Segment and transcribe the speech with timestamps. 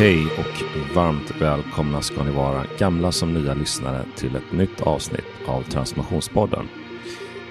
[0.00, 0.62] Hej och
[0.94, 6.68] varmt välkomna ska ni vara, gamla som nya lyssnare, till ett nytt avsnitt av Transformationspodden.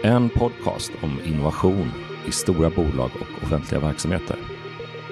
[0.04, 1.92] En podcast om innovation
[2.28, 4.36] i stora bolag och offentliga verksamheter.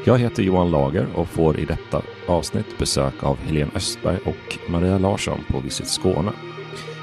[0.06, 4.98] Jag heter Johan Lager och får i detta avsnitt besök av Helene Östberg och Maria
[4.98, 6.32] Larsson på Visit Skåne,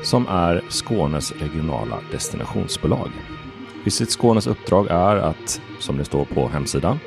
[0.03, 3.11] som är Skånes regionala destinationsbolag.
[3.85, 6.99] Visit Skånes uppdrag är att, som det står på hemsidan,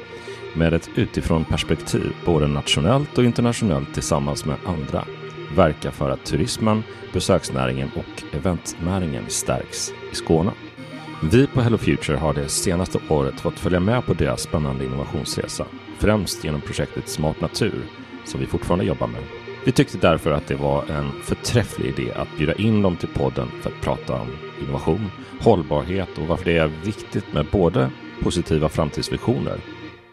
[0.56, 5.06] med ett utifrån perspektiv både nationellt och internationellt tillsammans med andra
[5.56, 6.84] verka för att turismen,
[7.14, 10.52] besöksnäringen och eventnäringen stärks i Skåne.
[11.32, 15.66] Vi på Hello Future har det senaste året fått följa med på deras spännande innovationsresa,
[15.98, 17.82] främst genom projektet Smart Natur
[18.26, 19.24] som vi fortfarande jobbar med.
[19.66, 23.48] Vi tyckte därför att det var en förträfflig idé att bjuda in dem till podden
[23.62, 24.28] för att prata om
[24.62, 25.12] innovation,
[25.42, 27.90] hållbarhet och varför det är viktigt med både
[28.22, 29.60] positiva framtidsvisioner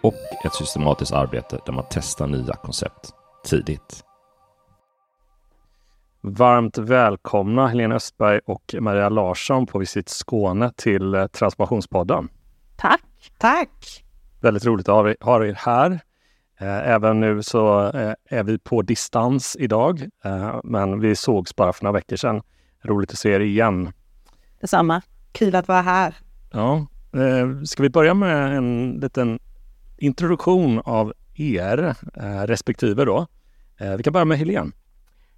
[0.05, 3.11] och ett systematiskt arbete där man testar nya koncept
[3.45, 4.05] tidigt.
[6.21, 12.29] Varmt välkomna Helena Östberg och Maria Larsson på Visit Skåne till eh, Transformationspodden.
[12.77, 13.33] Tack!
[13.39, 14.05] Tack!
[14.41, 15.91] Väldigt roligt att ha er här.
[16.61, 20.09] Eh, även nu så eh, är vi på distans idag,
[20.65, 22.43] men vi sågs bara för några veckor sedan.
[22.83, 23.93] Roligt att se er igen.
[24.61, 25.03] Detsamma.
[25.33, 26.15] Kul att vara här.
[26.53, 26.87] Ja.
[27.65, 29.39] Ska vi börja med en liten
[30.05, 31.95] introduktion av er
[32.47, 33.27] respektive då?
[33.97, 34.73] Vi kan börja med Helene.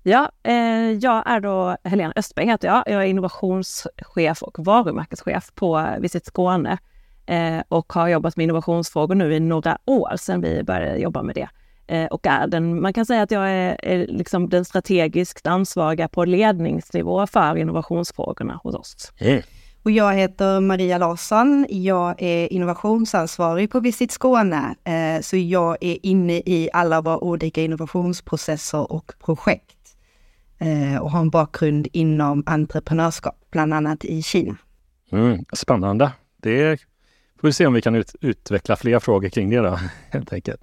[0.09, 2.83] Ja, eh, jag är då Helena Östberg heter jag.
[2.87, 6.79] Jag är innovationschef och varumärkeschef på Visit Skåne
[7.27, 11.35] eh, och har jobbat med innovationsfrågor nu i några år sedan vi började jobba med
[11.35, 11.49] det.
[11.87, 16.09] Eh, och är den, man kan säga att jag är, är liksom den strategiskt ansvariga
[16.09, 19.13] på ledningsnivå för innovationsfrågorna hos oss.
[19.19, 19.43] Mm.
[19.87, 21.67] Och jag heter Maria Larsson.
[21.69, 27.63] Jag är innovationsansvarig på Visit Skåne, eh, så jag är inne i alla våra olika
[27.63, 29.97] innovationsprocesser och projekt
[30.59, 34.57] eh, och har en bakgrund inom entreprenörskap, bland annat i Kina.
[35.13, 36.13] Mm, spännande.
[36.37, 36.81] Det
[37.41, 39.79] får vi se om vi kan ut, utveckla fler frågor kring det då,
[40.11, 40.61] helt enkelt.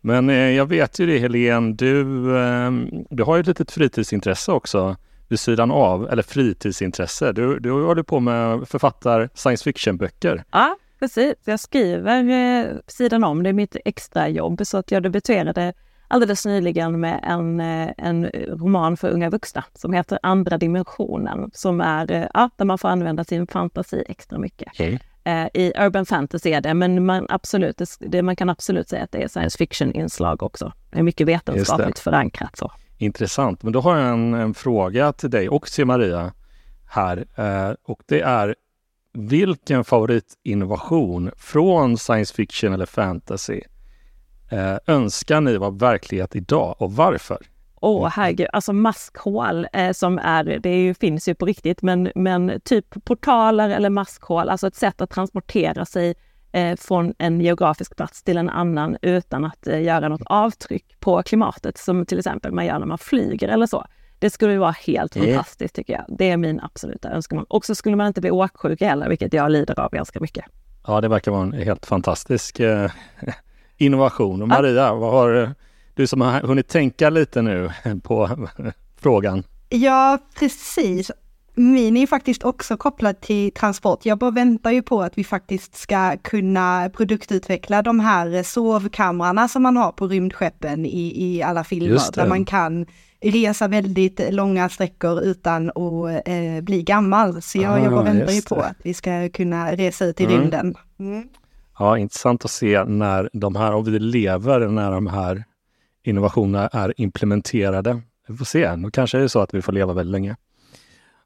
[0.00, 2.04] Men eh, jag vet ju det Helene, du,
[3.10, 4.96] du har ju ett litet fritidsintresse också
[5.32, 7.32] vid sidan av, eller fritidsintresse.
[7.32, 10.44] Du, du håller på med författar science fiction-böcker.
[10.50, 11.34] Ja, precis.
[11.44, 15.72] Jag skriver eh, sidan om, det är mitt extrajobb, så att jag debuterade
[16.08, 21.80] alldeles nyligen med en, eh, en roman för unga vuxna som heter Andra dimensionen, som
[21.80, 24.68] är eh, ja, där man får använda sin fantasi extra mycket.
[24.68, 24.98] Okay.
[25.24, 29.12] Eh, I urban fantasy är det, men man, absolut, det, man kan absolut säga att
[29.12, 30.72] det är science fiction-inslag också.
[30.90, 32.56] Det är mycket vetenskapligt förankrat.
[32.56, 32.72] Så.
[32.98, 33.62] Intressant.
[33.62, 36.32] Men då har jag en, en fråga till dig och till Maria
[36.86, 37.24] här.
[37.36, 38.54] Eh, och det är
[39.12, 43.60] vilken favoritinnovation från science fiction eller fantasy
[44.50, 47.38] eh, önskar ni var verklighet idag och varför?
[47.84, 51.82] Åh oh, herregud, alltså maskhål eh, som är, det är ju, finns ju på riktigt,
[51.82, 56.14] men, men typ portaler eller maskhål, alltså ett sätt att transportera sig
[56.52, 61.22] eh, från en geografisk plats till en annan utan att eh, göra något avtryck på
[61.22, 63.86] klimatet, som till exempel man gör när man flyger eller så.
[64.18, 65.28] Det skulle vara helt mm.
[65.28, 66.04] fantastiskt tycker jag.
[66.18, 67.44] Det är min absoluta önskan.
[67.48, 70.44] Och så skulle man inte bli åksjuk heller, vilket jag lider av ganska mycket.
[70.86, 72.90] Ja, det verkar vara en helt fantastisk eh,
[73.76, 74.42] innovation.
[74.42, 75.54] Och Maria, vad har
[75.94, 77.70] du som har hunnit tänka lite nu
[78.02, 78.48] på
[78.96, 79.44] frågan?
[79.68, 81.10] Ja, precis.
[81.54, 84.06] Min är faktiskt också kopplad till transport.
[84.06, 89.62] Jag bara väntar ju på att vi faktiskt ska kunna produktutveckla de här sovkamrarna som
[89.62, 92.00] man har på rymdskeppen i, i alla filmer.
[92.14, 92.86] Där man kan
[93.20, 97.42] resa väldigt långa sträckor utan att eh, bli gammal.
[97.42, 100.24] Så jag, ah, jag bara väntar ju på att vi ska kunna resa ut i
[100.24, 100.40] mm.
[100.40, 100.74] rymden.
[100.98, 101.28] Mm.
[101.78, 105.44] Ja, intressant att se när de här, om vi lever när de här
[106.04, 108.00] innovationerna är implementerade.
[108.28, 110.36] Vi får se, då kanske det är så att vi får leva väldigt länge.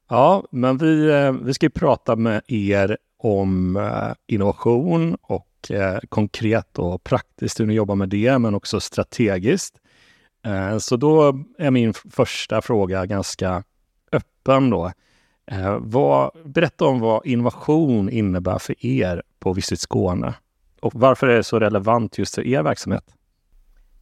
[0.09, 6.79] Ja, men vi, eh, vi ska prata med er om eh, innovation och eh, konkret
[6.79, 9.75] och praktiskt hur ni jobbar med det, men också strategiskt.
[10.79, 13.63] Så då är min första fråga ganska
[14.11, 14.91] öppen då.
[15.79, 20.33] Vad, berätta om vad innovation innebär för er på Visit Skåne
[20.81, 23.03] och varför är det så relevant just för er verksamhet?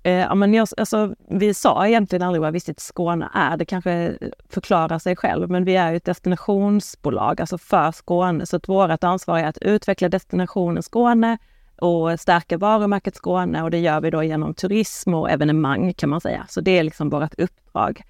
[0.05, 3.57] Eh, ja, men jag, alltså, vi sa egentligen aldrig vad Visit Skåne är.
[3.57, 4.17] Det kanske
[4.49, 8.45] förklarar sig själv, men vi är ett destinationsbolag, alltså för Skåne.
[8.45, 11.37] Så att vårt ansvar är att utveckla destinationen Skåne
[11.77, 16.21] och stärka varumärket Skåne och det gör vi då genom turism och evenemang kan man
[16.21, 16.45] säga.
[16.49, 18.01] Så det är liksom vårt uppdrag.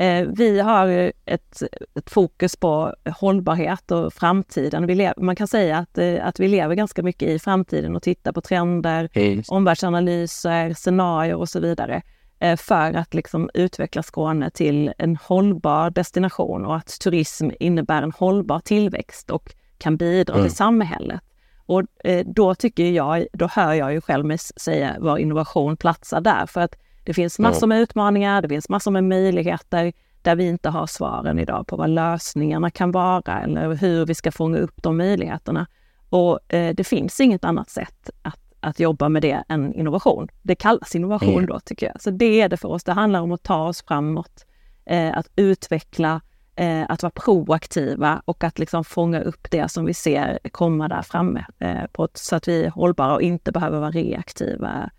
[0.00, 0.88] Eh, vi har
[1.24, 1.62] ett,
[1.94, 5.12] ett, fokus på hållbarhet och framtiden.
[5.16, 8.40] Man kan säga att, eh, att vi lever ganska mycket i framtiden och tittar på
[8.40, 9.42] trender, hey.
[9.48, 12.02] omvärldsanalyser, scenarier och så vidare.
[12.40, 18.12] eh, för att liksom utveckla Skåne till en hållbar destination och att turism innebär en
[18.12, 20.46] hållbar tillväxt och kan bidra mm.
[20.46, 21.20] till samhället.
[21.66, 21.82] Och
[22.24, 26.46] då tycker jag, då hör jag ju själv mig säga var innovation platsar där.
[26.46, 26.76] För att
[27.08, 31.38] det finns massor med utmaningar, det finns massor med möjligheter där vi inte har svaren
[31.38, 35.66] idag på vad lösningarna kan vara eller hur vi ska fånga upp de möjligheterna.
[36.08, 40.28] Och eh, det finns inget annat sätt att, att jobba med det än innovation.
[40.42, 41.46] Det kallas innovation mm.
[41.46, 42.02] då tycker jag.
[42.02, 42.84] Så det är det för oss.
[42.84, 44.46] Det handlar om att ta oss framåt,
[44.86, 46.20] eh, att utveckla,
[46.56, 51.02] eh, att vara proaktiva och att liksom fånga upp det som vi ser komma där
[51.02, 54.90] framme eh, på ett, så att vi är hållbara och inte behöver vara reaktiva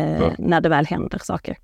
[0.00, 0.34] mm.
[0.38, 1.56] när det väl händer saker.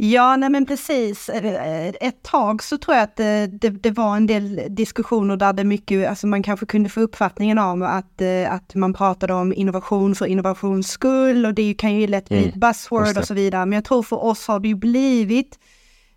[0.00, 1.28] Ja, nej men precis.
[1.28, 5.52] Eh, ett tag så tror jag att det, det, det, var en del diskussioner där
[5.52, 9.52] det mycket, alltså man kanske kunde få uppfattningen om att, eh, att man pratade om
[9.52, 13.66] innovation för innovations skull och det kan ju lätt bli mm, buzzword och så vidare.
[13.66, 15.58] Men jag tror för oss har det ju blivit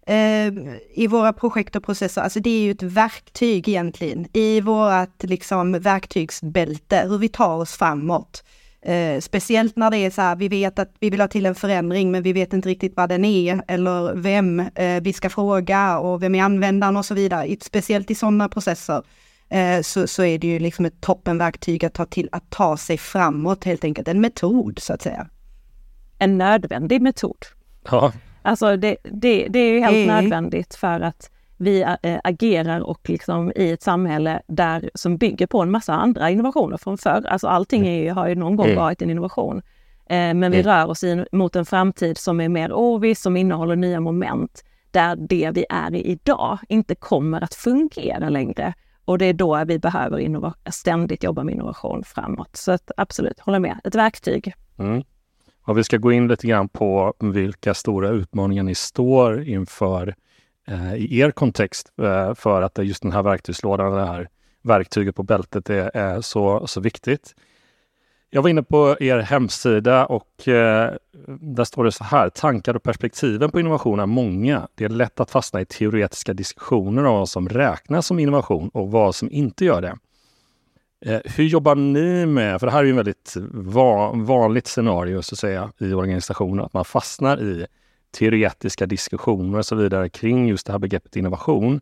[0.07, 0.47] eh,
[0.93, 5.71] i våra projekt och processer, alltså det är ju ett verktyg egentligen i vårat liksom
[5.71, 8.43] verktygsbälte, hur vi tar oss framåt.
[8.85, 11.55] Eh, speciellt när det är så här, vi vet att vi vill ha till en
[11.55, 15.99] förändring men vi vet inte riktigt vad den är eller vem eh, vi ska fråga
[15.99, 17.55] och vem är användaren och så vidare.
[17.61, 19.03] Speciellt i sådana processer
[19.49, 22.97] eh, så, så är det ju liksom ett toppenverktyg att ta till att ta sig
[22.97, 24.07] framåt helt enkelt.
[24.07, 25.27] En metod så att säga.
[26.17, 27.45] En nödvändig metod.
[27.91, 28.13] Ja.
[28.41, 31.29] Alltså det, det, det är ju helt nödvändigt för att
[31.61, 36.29] vi äh, agerar och liksom i ett samhälle där, som bygger på en massa andra
[36.29, 37.25] innovationer från förr.
[37.27, 38.77] Alltså allting är, har ju någon gång mm.
[38.77, 39.57] varit en innovation.
[40.09, 40.63] Eh, men vi mm.
[40.63, 45.15] rör oss in mot en framtid som är mer oviss, som innehåller nya moment, där
[45.15, 48.73] det vi är i idag inte kommer att fungera längre.
[49.05, 52.55] Och det är då vi behöver ständigt jobba med innovation framåt.
[52.55, 53.79] Så att, absolut, håller med.
[53.83, 54.53] Ett verktyg.
[54.79, 55.03] Mm.
[55.63, 60.15] Och vi ska gå in lite grann på vilka stora utmaningar ni står inför Eh,
[60.67, 64.29] Eh, i er kontext eh, för att just den här verktygslådan, det här
[64.61, 67.35] verktyget på bältet är, är så, så viktigt.
[68.29, 70.93] Jag var inne på er hemsida och eh,
[71.27, 72.29] där står det så här.
[72.29, 74.67] Tankar och perspektiven på innovation är många.
[74.75, 78.91] Det är lätt att fastna i teoretiska diskussioner om vad som räknas som innovation och
[78.91, 79.97] vad som inte gör det.
[81.05, 85.21] Eh, hur jobbar ni med, för det här är ju ett väldigt va vanligt scenario
[85.21, 87.65] så att säga i organisationer, att man fastnar i
[88.11, 91.81] teoretiska diskussioner och så vidare kring just det här begreppet innovation.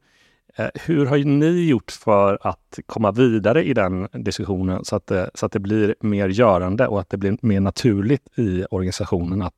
[0.55, 5.31] Eh, hur har ni gjort för att komma vidare i den diskussionen så att, det,
[5.33, 9.55] så att det blir mer görande och att det blir mer naturligt i organisationen att,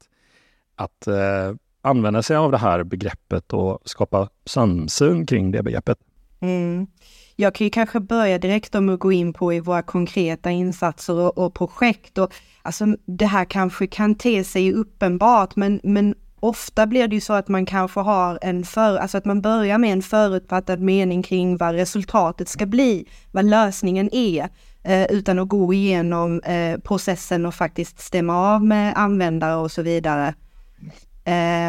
[0.76, 5.98] att eh, använda sig av det här begreppet och skapa samsyn kring det begreppet?
[6.40, 6.88] Mm.
[7.36, 11.14] Jag kan ju kanske börja direkt med att gå in på i våra konkreta insatser
[11.14, 12.18] och, och projekt.
[12.18, 17.22] Och, alltså, det här kanske kan te sig uppenbart, men, men ofta blir det ju
[17.22, 21.24] så att man kanske har en för, alltså att man börjar med en förutfattad mening
[21.24, 24.50] kring vad resultatet ska bli, vad lösningen är,
[24.84, 29.82] eh, utan att gå igenom eh, processen och faktiskt stämma av med användare och så
[29.82, 30.34] vidare.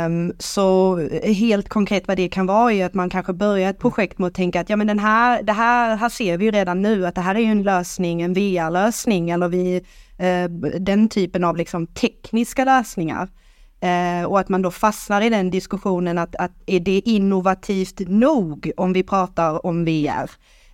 [0.07, 3.79] Um, så eh, helt konkret vad det kan vara är att man kanske börjar ett
[3.79, 6.51] projekt med att tänka att ja men den här, det här, här ser vi ju
[6.51, 9.85] redan nu att det här är ju en lösning, en VR-lösning eller vi,
[10.21, 13.29] uh, den typen av liksom tekniska lösningar.
[13.83, 18.71] Eh, och att man då fastnar i den diskussionen att, att är det innovativt nog
[18.77, 20.31] om vi pratar om VR?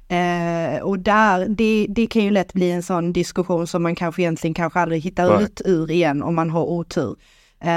[0.09, 4.23] Eh, och där, det, det kan ju lätt bli en sån diskussion som man kanske
[4.23, 5.45] egentligen kanske aldrig hittar Nej.
[5.45, 7.17] ut ur igen om man har otur.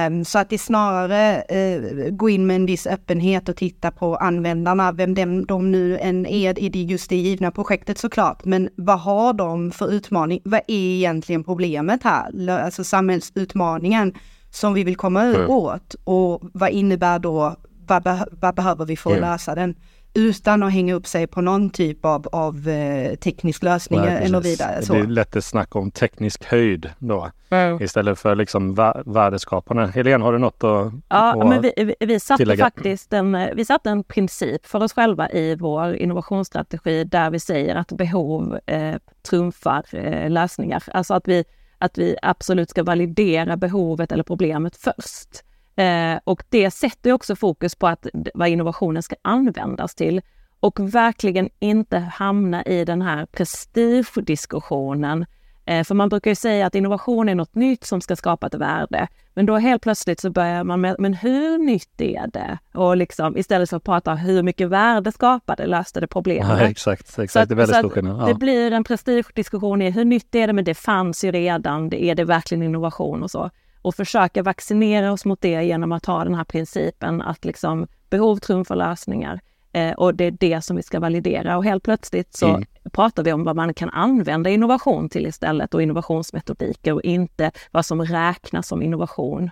[0.08, 4.16] Um, så att det snarare uh, gå in med en viss öppenhet och titta på
[4.16, 8.46] användarna, vem de, de nu än är i det just det givna projektet såklart.
[8.46, 10.42] Men vad har de för utmaning?
[10.44, 12.50] Vad är egentligen problemet här?
[12.50, 14.14] Alltså samhällsutmaningen
[14.52, 15.50] som vi vill komma mm.
[15.50, 17.56] åt och vad innebär då,
[17.88, 19.30] vad, be vad behöver vi för att mm.
[19.30, 19.76] lösa den?
[20.14, 24.42] Utan att hänga upp sig på någon typ av, av eh, teknisk lösning Nej, eller
[24.42, 24.82] vidare.
[24.82, 24.94] Så.
[24.94, 27.84] Det blir lätt att snacka om teknisk höjd då mm.
[27.84, 29.88] istället för liksom värdeskapande.
[29.88, 32.66] Helene, har du något att, ja, att men vi, vi, vi satte tillägga?
[32.66, 37.76] faktiskt en, vi satte en princip för oss själva i vår innovationsstrategi där vi säger
[37.76, 38.96] att behov eh,
[39.30, 40.84] trumfar eh, lösningar.
[40.88, 41.46] Alltså att vi
[41.82, 45.30] att vi absolut ska validera behovet eller problemet först.
[45.76, 50.22] Eh, och det sätter också fokus på att vad innovationen ska användas till
[50.60, 55.28] och verkligen inte hamna i den här prestigediskussionen Eh,
[55.66, 59.08] för man brukar ju säga att innovation är något nytt som ska skapa ett värde.
[59.34, 62.58] Men då helt plötsligt så börjar man med, men hur nytt är det?
[62.74, 66.60] Och liksom istället för att prata hur mycket värde skapade, löste det problemet?
[66.60, 67.36] Ja, exakt, exakt.
[67.44, 68.22] Att, det är väldigt stor skillnad.
[68.22, 68.26] Ja.
[68.26, 72.04] Det blir en prestigediskussion i hur nytt är det, men det fanns ju redan, det
[72.04, 73.50] är det verkligen innovation och så.
[73.82, 78.38] och försöka vaccinera oss mot det genom att ha den här principen att liksom behov
[78.38, 79.40] trumfar lösningar.
[79.74, 82.66] Eh, och det är det som vi ska validera och helt plötsligt så mm.
[82.92, 87.86] pratar vi om vad man kan använda innovation till istället och innovationsmetodiker och inte vad
[87.86, 89.52] som räknas som innovation.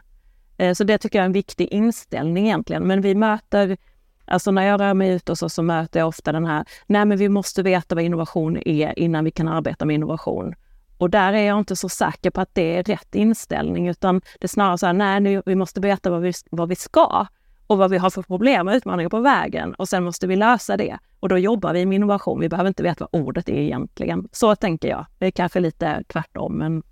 [0.58, 2.84] Eh, så det tycker jag är en viktig inställning egentligen.
[2.84, 3.78] Men vi möter,
[4.26, 7.06] alltså när jag rör mig ut och så, så möter jag ofta den här, nej
[7.06, 10.56] men vi måste veta vad innovation är innan vi kan arbeta med innovation.
[10.98, 14.46] Och där är jag inte så säker på att det är rätt inställning, utan det
[14.46, 17.26] är snarare så här, nej, nu, vi måste veta vad vi, vad vi ska
[17.70, 20.78] och vad vi har för problem och utmaningar på vägen och sen måste vi lösa
[20.78, 20.98] det.
[21.20, 22.40] Och då jobbar vi med innovation.
[22.40, 24.28] Vi behöver inte veta vad ordet är egentligen.
[24.32, 25.06] Så tänker jag.
[25.18, 26.84] Det är kanske lite tvärtom, men,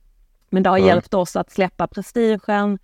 [0.50, 0.88] men det har mm.
[0.88, 2.80] hjälpt oss att släppa prestigen,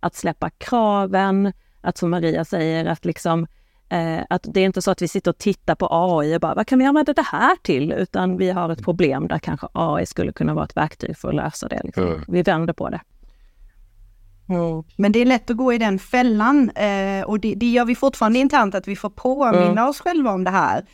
[0.00, 3.46] att släppa kraven, att som Maria säger, att liksom
[3.88, 6.54] eh, att det är inte så att vi sitter och tittar på AI och bara,
[6.54, 7.92] vad kan vi använda det här till?
[7.92, 11.34] Utan vi har ett problem där kanske AI skulle kunna vara ett verktyg för att
[11.34, 11.80] lösa det.
[11.84, 12.06] Liksom.
[12.06, 12.24] Mm.
[12.28, 13.00] Vi vänder på det.
[14.48, 14.82] Mm.
[14.96, 17.94] Men det är lätt att gå i den fällan eh, och det, det, gör vi
[17.94, 19.88] fortfarande internt att vi får påminna mm.
[19.88, 20.84] oss själva om det här.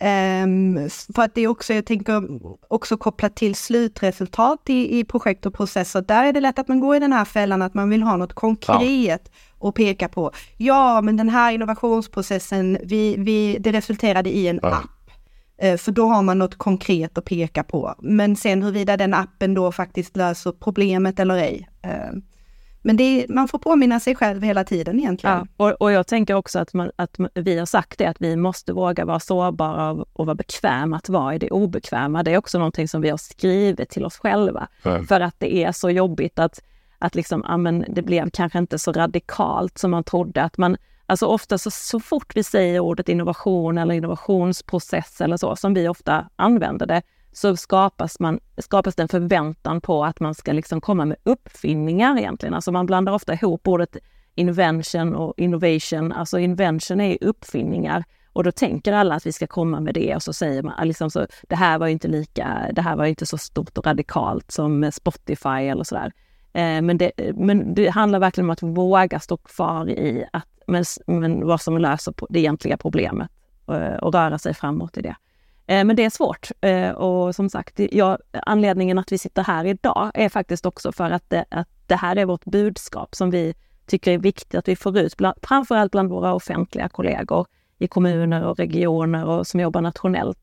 [0.00, 2.22] Um, för att det är också, jag tänker
[2.68, 6.02] också kopplat till slutresultat i, i projekt och processer.
[6.02, 8.16] Där är det lätt att man går i den här fällan att man vill ha
[8.16, 9.30] något konkret
[9.60, 9.68] ja.
[9.68, 10.30] att peka på.
[10.56, 14.68] Ja, men den här innovationsprocessen, vi, vi, det resulterade i en ja.
[14.68, 14.90] app.
[15.80, 17.94] För då har man något konkret att peka på.
[17.98, 21.68] Men sen huruvida den appen då faktiskt löser problemet eller ej.
[22.86, 25.48] Men är, man får påminna sig själv hela tiden egentligen.
[25.56, 28.36] Ja, och, och jag tänker också att, man, att vi har sagt det, att vi
[28.36, 32.22] måste våga vara sårbara och vara bekväma att vara i det obekväma.
[32.22, 34.68] Det är också någonting som vi har skrivit till oss själva.
[34.84, 35.06] Mm.
[35.06, 36.60] För att det är så jobbigt att,
[36.98, 40.42] att liksom, ja, men det blev kanske inte så radikalt som man trodde.
[40.42, 40.76] Att man,
[41.06, 45.88] alltså ofta så, så fort vi säger ordet innovation eller innovationsprocess eller så, som vi
[45.88, 47.02] ofta använder det,
[47.34, 52.18] så skapas, man, skapas det en förväntan på att man ska liksom komma med uppfinningar
[52.18, 52.54] egentligen.
[52.54, 53.96] Alltså man blandar ofta ihop ordet
[54.34, 56.12] invention och innovation.
[56.12, 60.22] Alltså invention är uppfinningar och då tänker alla att vi ska komma med det och
[60.22, 63.26] så säger man ah, liksom så, det här var inte lika, det här var inte
[63.26, 66.12] så stort och radikalt som Spotify eller sådär.
[66.52, 70.84] Eh, men, det, men det handlar verkligen om att våga stå kvar i att, men,
[71.06, 73.30] men vad som löser det egentliga problemet
[73.68, 75.16] eh, och röra sig framåt i det.
[75.66, 79.64] Eh, men det är svårt eh, och som sagt, ja, anledningen att vi sitter här
[79.64, 83.54] idag är faktiskt också för att det, att det här är vårt budskap som vi
[83.86, 87.46] tycker är viktigt att vi får ut, bland, framförallt bland våra offentliga kollegor
[87.78, 90.38] i kommuner och regioner och som jobbar nationellt.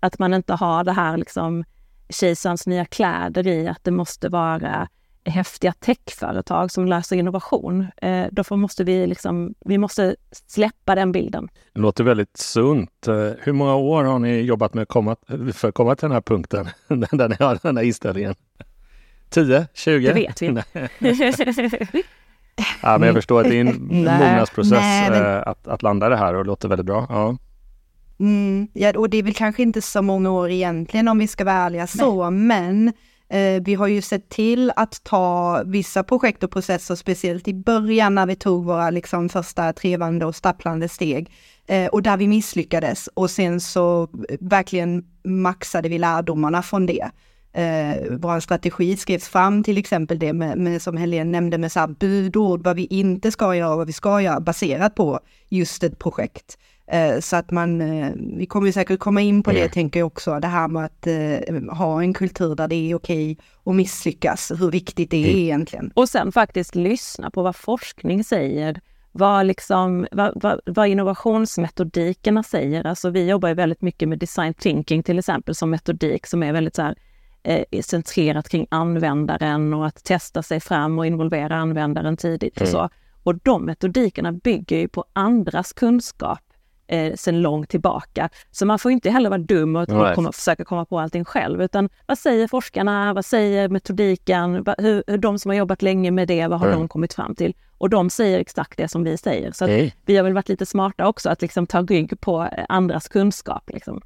[0.00, 1.64] Att man inte har det här liksom
[2.08, 4.88] kejsarens nya kläder i att det måste vara
[5.24, 7.80] häftiga techföretag som löser innovation.
[7.80, 10.16] Eh, därför måste vi, liksom, vi måste
[10.46, 11.48] släppa den bilden.
[11.72, 13.08] Det låter väldigt sunt.
[13.08, 15.16] Eh, hur många år har ni jobbat med komma,
[15.52, 18.34] för att komma till den här punkten, där ni har den här inställningen?
[19.28, 19.66] 10?
[19.74, 20.06] 20?
[20.06, 20.64] Det vet vi inte.
[22.82, 25.42] ja, men jag förstår att det är en mognadsprocess men...
[25.42, 27.06] att, att landa det här och det låter väldigt bra.
[27.08, 27.36] Ja.
[28.18, 31.44] Mm, ja, och det är väl kanske inte så många år egentligen om vi ska
[31.44, 32.40] vara ärliga så, Nej.
[32.40, 32.92] men Eh,
[33.28, 38.14] Eh, vi har ju sett till att ta vissa projekt och processer, speciellt i början
[38.14, 41.30] när vi tog våra liksom första trevande och stapplande steg.
[41.66, 47.10] Eh, och där vi misslyckades och sen så eh, verkligen maxade vi lärdomarna från det.
[47.52, 51.86] Eh, vår strategi skrevs fram till exempel det med, med som Helene nämnde med så
[51.86, 55.98] budord, vad vi inte ska göra och vad vi ska göra baserat på just ett
[55.98, 56.58] projekt.
[56.86, 59.70] Eh, så att man, eh, vi kommer säkert komma in på det mm.
[59.70, 63.38] tänker jag också, det här med att eh, ha en kultur där det är okej
[63.64, 65.42] att misslyckas, hur viktigt det är mm.
[65.42, 65.92] egentligen.
[65.94, 68.80] Och sen faktiskt lyssna på vad forskning säger,
[69.12, 72.86] vad, liksom, vad, vad, vad innovationsmetodikerna säger.
[72.86, 76.52] Alltså vi jobbar ju väldigt mycket med design thinking till exempel som metodik som är
[76.52, 76.94] väldigt så här,
[77.42, 82.72] eh, centrerat kring användaren och att testa sig fram och involvera användaren tidigt och mm.
[82.72, 82.88] så.
[83.22, 86.40] Och de metodikerna bygger ju på andras kunskap
[86.86, 88.28] eh, sedan långt tillbaka.
[88.50, 90.14] Så man får inte heller vara dum och, right.
[90.14, 93.14] komma, försöka komma på allting själv, utan vad säger forskarna?
[93.14, 94.64] Vad säger metodiken?
[94.78, 96.78] Hur, hur de som har jobbat länge med det, vad har mm.
[96.78, 97.54] de kommit fram till?
[97.78, 99.52] Och de säger exakt det som vi säger.
[99.52, 99.92] Så hey.
[100.06, 103.70] vi har väl varit lite smarta också att liksom ta rygg på andras kunskap.
[103.72, 104.00] Liksom.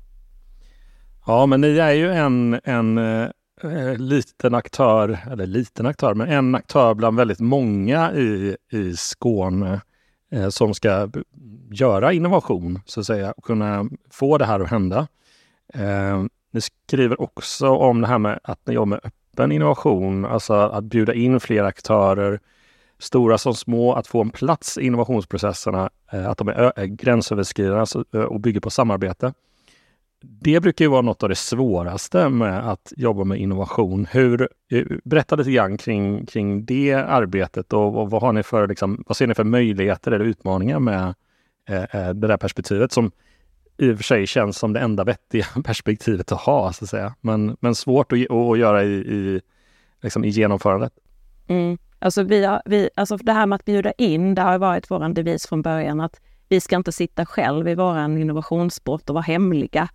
[1.27, 6.55] Ja, men ni är ju en, en eh, liten aktör, eller liten aktör, men en
[6.55, 9.81] aktör bland väldigt många i, i Skåne
[10.31, 11.09] eh, som ska
[11.71, 15.07] göra innovation, så att säga, och kunna få det här att hända.
[15.75, 20.55] Eh, ni skriver också om det här med att ni jobbar med öppen innovation, alltså
[20.55, 22.41] att bjuda in fler aktörer,
[22.99, 28.05] stora som små, att få en plats i innovationsprocesserna, eh, att de är gränsöverskridande alltså,
[28.15, 29.33] eh, och bygger på samarbete
[30.21, 34.07] det brukar ju vara något av det svåraste med att jobba med innovation.
[34.11, 38.69] Hur, eh, berätta lite grann kring, kring det arbetet och, och vad, har ni för,
[38.69, 41.15] liksom, vad ser ni för möjligheter eller utmaningar med
[41.69, 43.11] eh, eh det där perspektivet som
[43.79, 47.15] i och för sig känns som det enda vettiga perspektivet att ha, så att säga.
[47.21, 49.41] Men, men svårt att, att göra i, i,
[50.03, 50.93] liksom i genomförandet.
[51.47, 51.79] Mm.
[51.99, 55.15] Alltså, vi har, vi, alltså det här med att bjuda in, det har varit vår
[55.15, 59.89] devis från början att vi ska inte sitta själv i vår innovationssport och vara hemliga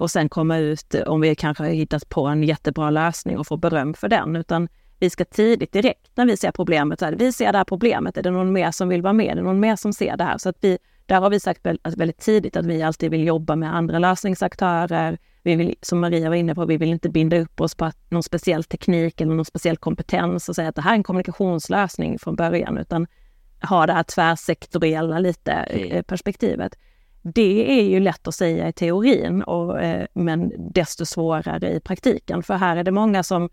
[0.00, 3.56] och sen komma ut om vi kanske har hittat på en jättebra lösning och få
[3.56, 4.68] beröm för den, utan
[4.98, 8.16] vi ska tidigt direkt när vi ser problemet, så här, vi ser det här problemet,
[8.16, 9.26] är det någon mer som vill vara med?
[9.26, 10.38] Är det någon mer som ser det här?
[10.38, 13.74] Så att vi, där har vi sagt väldigt tidigt att vi alltid vill jobba med
[13.74, 15.18] andra lösningsaktörer.
[15.42, 18.22] Vi vill, som Maria var inne på, vi vill inte binda upp oss på någon
[18.22, 22.36] speciell teknik eller någon speciell kompetens och säga att det här är en kommunikationslösning från
[22.36, 23.06] början, utan
[23.62, 25.90] ha det här tvärsektoriella lite mm.
[25.90, 26.78] Eh, perspektivet.
[27.22, 32.42] Det är ju lätt att säga i teorin, och, eh, men desto svårare i praktiken.
[32.42, 33.48] För här är det många som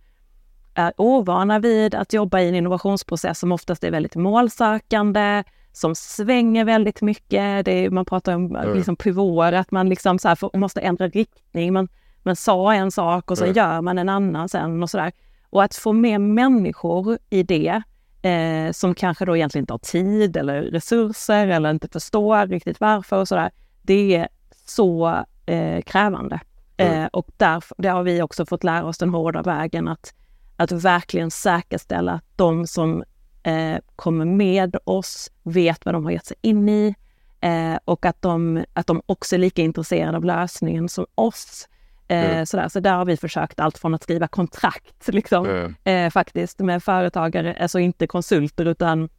[0.73, 6.65] är ovana vid att jobba i en innovationsprocess som oftast är väldigt målsökande, som svänger
[6.65, 7.65] väldigt mycket.
[7.65, 8.75] Det är, man pratar om mm.
[8.75, 11.73] liksom pivoter, att man liksom så här måste ändra riktning.
[11.73, 11.87] Man,
[12.23, 13.55] man sa en sak och så mm.
[13.55, 15.11] gör man en annan sen och sådär.
[15.49, 17.81] Och att få med människor i det,
[18.25, 23.19] eh, som kanske då egentligen inte har tid eller resurser eller inte förstår riktigt varför
[23.19, 23.51] och sådär.
[23.81, 24.27] Det är
[24.65, 26.39] så eh, krävande.
[26.77, 27.03] Mm.
[27.03, 30.13] Eh, och därför, det har vi också fått lära oss den hårda vägen att,
[30.57, 33.03] att verkligen säkerställa att de som
[33.43, 36.95] eh, kommer med oss, vet vad de har gett sig in i
[37.41, 41.67] eh, och att de, att de också är lika intresserade av lösningen som oss.
[42.07, 42.45] Mm.
[42.45, 42.69] sådär.
[42.69, 45.75] Så där har vi försökt allt från att skriva kontrakt liksom, mm.
[45.83, 49.09] eh, faktiskt med företagare, alltså inte konsulter utan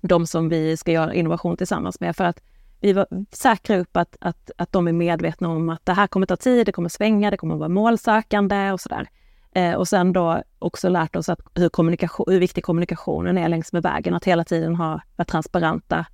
[0.00, 2.42] de som vi ska göra innovation tillsammans med för att
[2.80, 6.26] vi var säkra upp att, att, att de är medvetna om att det här kommer
[6.26, 9.08] ta tid, det kommer svänga, det kommer vara målsökande och sådär.
[9.54, 13.72] Eh, och sen då också lärt oss att hur, kommunikation, hur viktig kommunikationen är längs
[13.72, 16.06] med vägen, att hela tiden ha, vara transparenta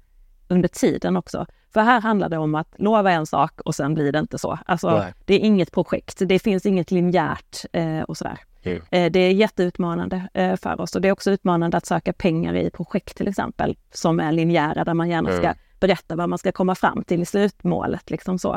[0.48, 1.46] under tiden också.
[1.72, 4.58] För här handlar det om att lova en sak och sen blir det inte så.
[4.66, 8.38] Alltså, det är inget projekt, det finns inget linjärt eh, och sådär.
[8.62, 8.82] Mm.
[8.90, 12.54] Eh, det är jätteutmanande eh, för oss och det är också utmanande att söka pengar
[12.56, 15.56] i projekt till exempel, som är linjära, där man gärna ska mm.
[15.80, 18.10] berätta vad man ska komma fram till i slutmålet.
[18.10, 18.54] Liksom så,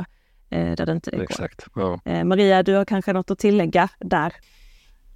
[0.49, 1.67] eh, där det inte Exakt.
[1.75, 1.99] Ja.
[2.05, 4.33] Eh, Maria, du har kanske något att tillägga där?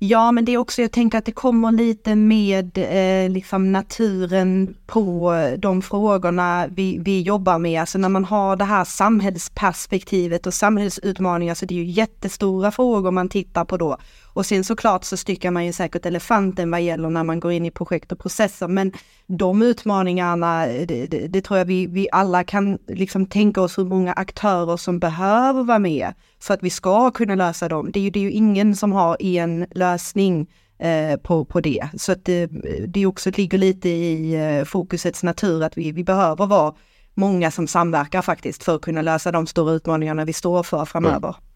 [0.03, 4.75] Ja, men det är också, jag tänker att det kommer lite med eh, liksom naturen
[4.87, 7.81] på de frågorna vi, vi jobbar med.
[7.81, 13.11] Alltså när man har det här samhällsperspektivet och samhällsutmaningar så det är ju jättestora frågor
[13.11, 13.97] man tittar på då.
[14.33, 17.65] Och sen såklart så styckar man ju säkert elefanten vad gäller när man går in
[17.65, 18.67] i projekt och processer.
[18.67, 18.91] Men
[19.27, 23.85] de utmaningarna, det, det, det tror jag vi, vi alla kan liksom tänka oss hur
[23.85, 27.91] många aktörer som behöver vara med för att vi ska kunna lösa dem.
[27.91, 30.47] Det är ju, det är ju ingen som har en lösning
[30.79, 31.89] eh, på, på det.
[31.97, 32.47] Så att eh, det,
[32.87, 36.73] det också ligger lite i eh, fokusets natur att vi, vi behöver vara
[37.13, 41.29] många som samverkar faktiskt för att kunna lösa de stora utmaningarna vi står för framöver.
[41.29, 41.50] Mm.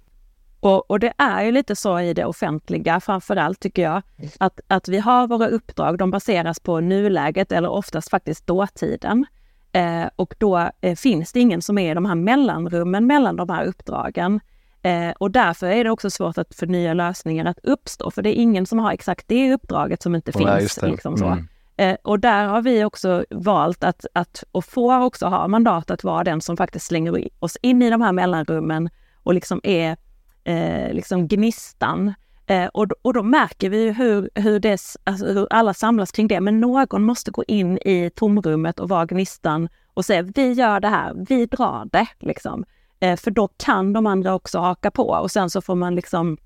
[0.60, 4.02] Och, och, det är ju lite så i det offentliga framför allt tycker jag,
[4.40, 9.26] att, att vi har våra uppdrag, de baseras på nuläget eller oftast faktiskt dåtiden.
[9.72, 13.50] Eh, och då eh, finns det ingen som är i de här mellanrummen mellan de
[13.50, 14.40] här uppdragen.
[14.82, 18.30] Eh, och därför är det också svårt att för nya lösningar att uppstå, för det
[18.30, 20.82] är ingen som har exakt det uppdraget som inte Nej, finns.
[20.82, 21.26] Liksom så.
[21.26, 21.48] Mm.
[21.78, 26.04] Eh, och där har vi också valt att, att, och får också ha mandat att
[26.04, 28.90] vara den som faktiskt slänger oss in i de här mellanrummen
[29.24, 29.98] och liksom är
[30.46, 32.14] eh, liksom gnistan.
[32.48, 36.40] Eh, och, och då märker vi hur, hur, det, alltså hur alla samlas kring det.
[36.42, 40.88] Men någon måste gå in i tomrummet och vara gnistan och säga vi gör det
[40.88, 42.08] här, vi drar det.
[42.20, 42.66] Liksom.
[43.00, 46.38] Eh, för då kan de andra också haka på och sen så får man liksom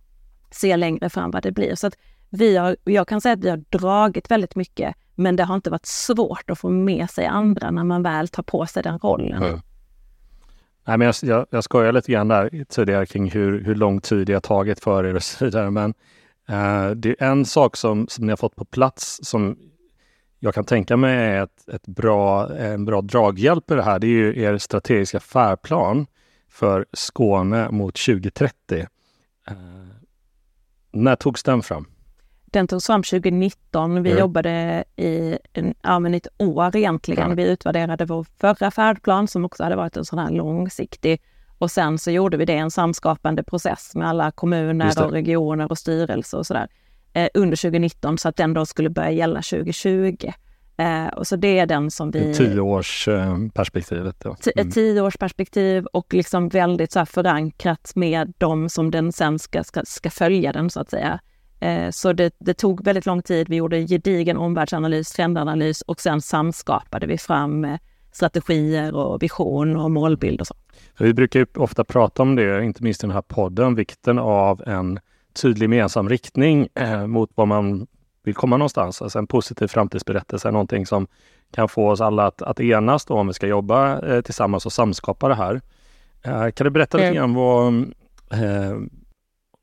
[0.52, 1.76] se längre fram vad det blir.
[1.76, 1.98] Så att
[2.30, 5.70] vi har, jag kan säga att vi har dragit väldigt mycket, men det har inte
[5.70, 9.44] varit svårt att få med sig andra när man väl tar på sig den rollen.
[9.44, 9.62] Mm.
[10.89, 14.28] Nej, men jag, jag, jag skojar lite grann där tidigare kring hur, hur lång tid
[14.28, 15.71] det har tagit för er och så vidare.
[15.71, 15.93] Men
[16.49, 19.58] eh, det är en sak som, som ni har fått på plats som
[20.39, 23.99] jag kan tänka mig är ett, ett bra, en bra draghjälp i det här.
[23.99, 26.08] Det är ju er strategiska färdplan
[26.49, 28.80] för Skåne mot 2030.
[29.47, 29.56] Eh,
[30.91, 31.86] när togs den fram?
[32.52, 34.04] Den togs fram 2019.
[34.04, 34.20] Vi mm.
[34.20, 37.26] jobbade i en, ja, men ett år egentligen.
[37.26, 37.36] Mm.
[37.36, 41.22] Vi utvärderade vår förra färdplan som också hade varit en sån här långsiktig.
[41.58, 45.78] Och sen så gjorde vi det en samskapande process med alla kommuner och regioner och
[45.78, 46.68] styrelser och sådär
[47.14, 50.32] eh, under 2019 så att den då skulle börja gälla 2020.
[50.78, 52.34] Eh, och så det är den som vi...
[52.34, 54.16] Tioårsperspektivet.
[54.24, 54.36] Ja.
[54.56, 54.72] Mm.
[54.72, 60.52] Tioårsperspektiv och liksom väldigt så förankrat med de som den sen ska, ska, ska följa
[60.52, 61.20] den så att säga.
[61.60, 63.50] Eh, så det, det, tog väldigt lång tid.
[63.50, 67.78] Vi gjorde gedigen omvärldsanalys, trendanalys och sen samskapade vi fram eh,
[68.12, 70.56] strategier och vision och målbild och så.
[71.00, 74.63] Vi brukar ju ofta prata om det, inte minst i den här podden, vikten av
[74.67, 75.00] en
[75.41, 77.88] tydlig gemensam riktning eh, mot vad man
[78.24, 79.02] vill komma någonstans.
[79.02, 81.08] Alltså en positiv framtidsberättelse, någonting som
[81.52, 85.28] kan få oss alla att, att enas då om vi ska jobba tillsammans och samskapa
[85.28, 85.62] det här.
[86.52, 87.93] Kan du berätta lite grann vad,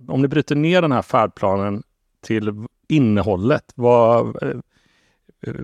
[0.09, 1.83] om ni bryter ner den här färdplanen
[2.21, 4.49] till innehållet, vad, eh,
[5.47, 5.55] eh,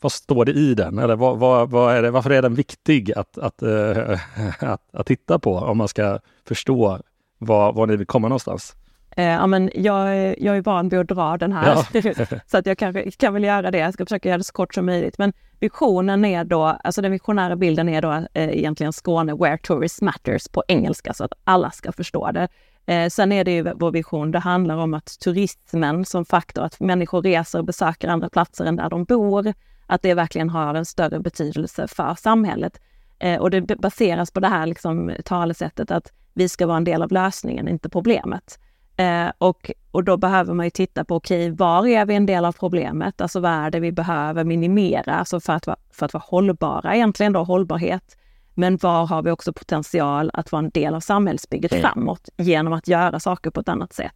[0.00, 0.98] vad står det i den?
[0.98, 4.18] Eller vad, vad, vad är det, varför är den viktig att, att, äh,
[4.70, 6.98] att, att, titta på om man ska förstå
[7.38, 8.76] var, var ni vill komma någonstans?
[9.16, 10.08] Eh, ja, men jag,
[10.40, 12.02] jag är van vid att dra den här, ja.
[12.46, 13.78] så att jag kanske kan väl göra det.
[13.78, 15.18] Jag ska försöka göra det så kort som möjligt.
[15.18, 20.02] Men visionen är då, alltså den visionära bilden är då eh, egentligen Skåne where tourist
[20.02, 22.48] matters på engelska, så att alla ska förstå det.
[22.86, 26.80] Eh, sen är det ju vår vision, det handlar om att turismen som faktor, att
[26.80, 29.54] människor reser och besöker andra platser än där de bor,
[29.86, 32.80] att det verkligen har en större betydelse för samhället.
[33.18, 37.02] Eh, och det baseras på det här liksom, talesättet att vi ska vara en del
[37.02, 38.58] av lösningen, inte problemet.
[38.96, 42.26] Eh, och, och då behöver man ju titta på, okej, okay, var är vi en
[42.26, 43.20] del av problemet?
[43.20, 47.32] Alltså vad är det vi behöver minimera, alltså för att, för att vara hållbara, egentligen
[47.32, 48.16] då hållbarhet.
[48.54, 51.82] Men var har vi också potential att vara en del av samhällsbygget mm.
[51.82, 54.12] framåt genom att göra saker på ett annat sätt?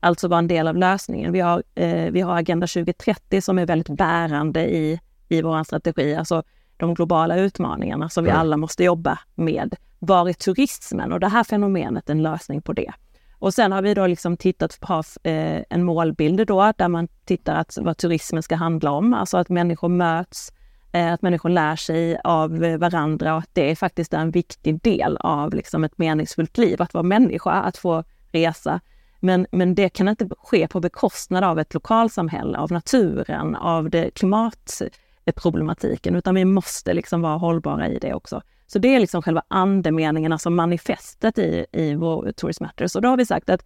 [0.00, 1.32] Alltså vara en del av lösningen.
[1.32, 6.14] Vi har, eh, vi har Agenda 2030 som är väldigt bärande i, i vår strategi,
[6.14, 6.42] alltså
[6.76, 8.40] de globala utmaningarna som vi mm.
[8.40, 9.74] alla måste jobba med.
[9.98, 11.12] Var är turismen?
[11.12, 12.92] Och det här fenomenet en lösning på det.
[13.38, 17.54] Och sen har vi då liksom tittat på eh, en målbild då, där man tittar
[17.54, 20.52] att vad turismen ska handla om, alltså att människor möts,
[20.96, 25.16] Eh, att människor lär sig av varandra och att det är faktiskt en viktig del
[25.16, 28.80] av liksom ett meningsfullt liv, att vara människa, att få resa.
[29.20, 34.10] Men, men det kan inte ske på bekostnad av ett lokalsamhälle, av naturen, av det
[34.10, 38.42] klimatproblematiken, utan vi måste liksom vara hållbara i det också.
[38.66, 42.96] Så det är liksom själva andemeningen, alltså manifestet i, i vår Tourism Matters.
[42.96, 43.64] Och då har vi sagt att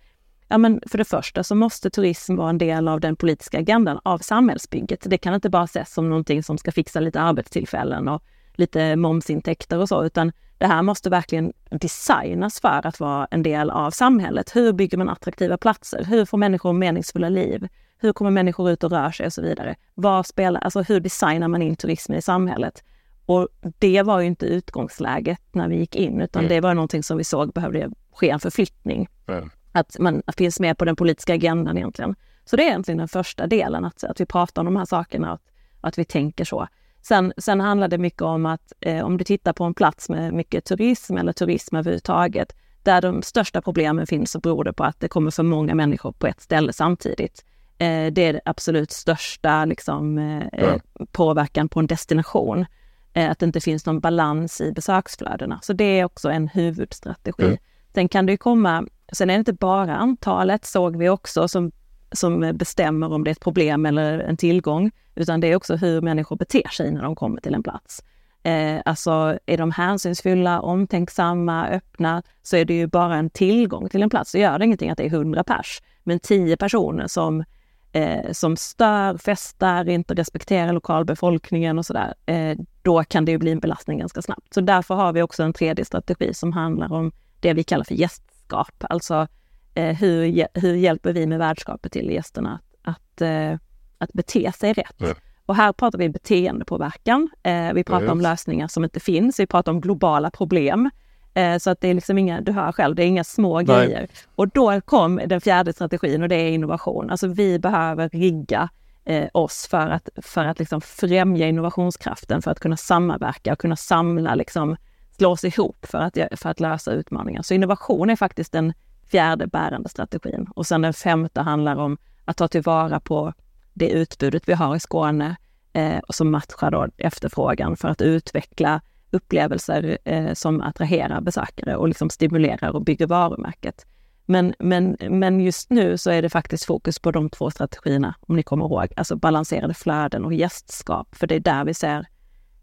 [0.51, 4.01] ja, men för det första så måste turism vara en del av den politiska agendan,
[4.03, 5.07] av samhällsbygget.
[5.11, 9.79] Det kan inte bara ses som någonting som ska fixa lite arbetstillfällen och lite momsintäkter
[9.79, 14.57] och så, utan det här måste verkligen designas för att vara en del av samhället.
[14.57, 16.05] Hur bygger man attraktiva platser?
[16.05, 17.69] Hur får människor meningsfulla liv?
[17.99, 19.77] Hur kommer människor ut och rör sig och så vidare?
[19.95, 22.85] Vad spelar, alltså hur designar man in turismen i samhället?
[23.27, 26.49] Och det var ju inte utgångsläget när vi gick in, utan mm.
[26.49, 29.09] det var någonting som vi såg behövde ske en förflyttning.
[29.27, 29.51] Mm.
[29.73, 32.15] Att man finns med på den politiska agendan egentligen.
[32.45, 35.33] Så det är egentligen den första delen, att, att vi pratar om de här sakerna
[35.33, 35.41] och
[35.81, 36.69] att, vi tänker så.
[37.03, 40.35] Sen, sen handlar det mycket om att eh, om du tittar på en plats med
[40.35, 45.01] mycket turism eller turism överhuvudtaget, där de största problemen finns så beror det på att
[45.01, 47.45] det kommer för många människor på ett ställe samtidigt.
[47.79, 50.79] Eh, det är det absolut största liksom, eh, ja.
[51.13, 52.67] påverkan på en destination.
[53.13, 55.59] Eh, att det inte finns någon balans i besöksflödena.
[55.63, 57.45] Så det är också en huvudstrategi.
[57.45, 57.57] Mm.
[57.95, 61.73] Sen kan det ju komma, sen är det inte bara antalet såg vi också som,
[62.13, 66.01] som bestämmer om det är ett problem eller en tillgång, utan det är också hur
[66.01, 68.03] människor beter sig när de kommer till en plats.
[68.43, 74.03] Eh, alltså är de hänsynsfulla, omtänksamma, öppna, så är det ju bara en tillgång till
[74.03, 74.31] en plats.
[74.31, 77.45] Så gör det ingenting att det är 100 pers, men 10 personer som
[77.93, 83.51] eh, som stör, festar, inte respekterar lokalbefolkningen och sådär, eh, då kan det ju bli
[83.51, 84.55] en belastning ganska snabbt.
[84.55, 87.95] Så därför har vi också en tredje strategi som handlar om det vi kallar för
[87.95, 88.85] gäst gästskap.
[88.91, 89.27] Alltså
[89.75, 93.59] eh, hur, hur hjälper vi med värdskapet till gästerna att, att, eh,
[93.99, 94.97] att bete sig rätt?
[94.99, 95.15] Ja.
[95.47, 97.29] Och här pratar vi beteendepåverkan.
[97.43, 99.41] Eh, vi pratar ja, om lösningar som inte finns.
[99.41, 100.91] Vi pratar om globala problem.
[101.35, 103.67] Eh, så att det är liksom inga, du hör själv, det är inga små Nej.
[103.67, 104.09] grejer.
[104.37, 107.11] Och då kom den fjärde strategin och det är innovation.
[107.11, 108.69] Alltså vi behöver rigga
[109.05, 113.77] eh, oss för att, för att liksom främja innovationskraften, för att kunna samverka och kunna
[113.77, 114.77] samla, liksom,
[115.21, 117.43] slås ihop för att, för att lösa utmaningar.
[117.43, 118.73] Så innovation är faktiskt den
[119.11, 120.47] fjärde bärande strategin.
[120.55, 123.33] Och sen den femte handlar om att ta tillvara på
[123.75, 125.37] det utbudet vi har i Skåne
[125.73, 128.81] eh, och som matchar då efterfrågan för att utveckla
[129.11, 133.87] upplevelser eh, som attraherar besökare och liksom stimulerar och bygger varumärket.
[134.27, 138.37] Men, men, men just nu så är det faktiskt fokus på de två strategierna, om
[138.37, 142.07] ni kommer ihåg, alltså balanserade flöden och gästskap, för det är där vi ser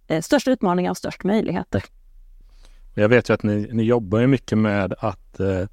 [0.08, 1.84] eh, störst utmaningar och störst möjligheter.
[3.00, 5.66] Jag vet ju att ni, ni jobbar ju mycket med att eh,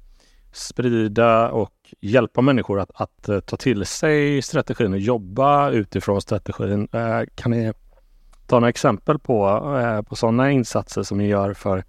[0.51, 6.87] sprida och hjälpa människor att, att eh, ta till sig strategin och jobba utifrån strategin.
[6.91, 7.73] Eh, kan ni
[8.47, 9.47] ta några exempel på,
[9.79, 11.83] eh, på sådana insatser som ni gör för,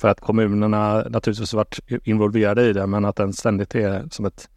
[0.00, 4.48] för att kommunerna naturligtvis varit involverade i det, men att den ständigt är som ett,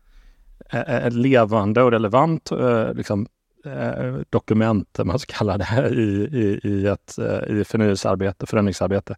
[0.87, 3.27] ett levande och relevant eh, liksom,
[3.65, 9.15] eh, dokument, man ska kalla det, i, i, i ett eh, i förnyelsearbete, förändringsarbete.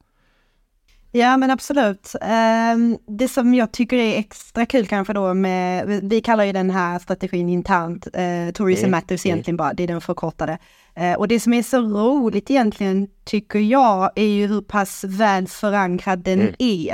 [1.17, 2.15] Ja men absolut.
[2.21, 6.69] Ehm, det som jag tycker är extra kul kanske då med, vi kallar ju den
[6.69, 8.91] här strategin internt, eh, Tourism mm.
[8.91, 9.33] Matters mm.
[9.33, 10.57] egentligen bara, det är den förkortade.
[10.95, 15.47] Eh, och det som är så roligt egentligen tycker jag är ju hur pass väl
[15.47, 16.55] förankrad den mm.
[16.57, 16.93] är.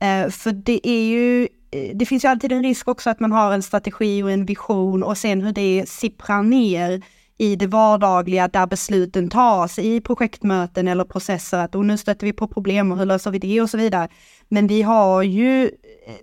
[0.00, 1.48] Eh, för det är ju,
[1.94, 5.02] det finns ju alltid en risk också att man har en strategi och en vision
[5.02, 7.02] och sen hur det sipprar ner
[7.40, 12.32] i det vardagliga där besluten tas i projektmöten eller processer att och nu stöter vi
[12.32, 14.08] på problem och hur löser vi det och så vidare.
[14.48, 15.70] Men vi har ju eh,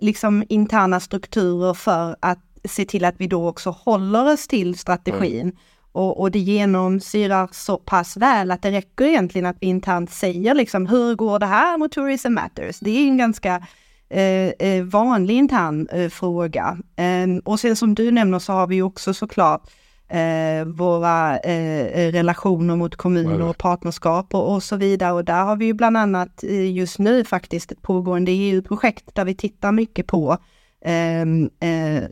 [0.00, 5.40] liksom interna strukturer för att se till att vi då också håller oss till strategin.
[5.40, 5.56] Mm.
[5.92, 10.54] Och, och det genomsyrar så pass väl att det räcker egentligen att vi internt säger
[10.54, 12.78] liksom hur går det här mot Tourism Matters?
[12.80, 13.66] Det är en ganska
[14.08, 16.78] eh, eh vanlig intern eh, fråga.
[16.96, 19.70] Eh, och sen som du nämner så har vi också såklart
[20.08, 25.12] eh, våra eh, eh, relationer mot kommuner och partnerskap och, och, så vidare.
[25.12, 29.24] Och där har vi ju bland annat eh, just nu faktiskt ett pågående EU-projekt där
[29.24, 30.36] vi tittar mycket på
[30.84, 32.02] ehm, eh,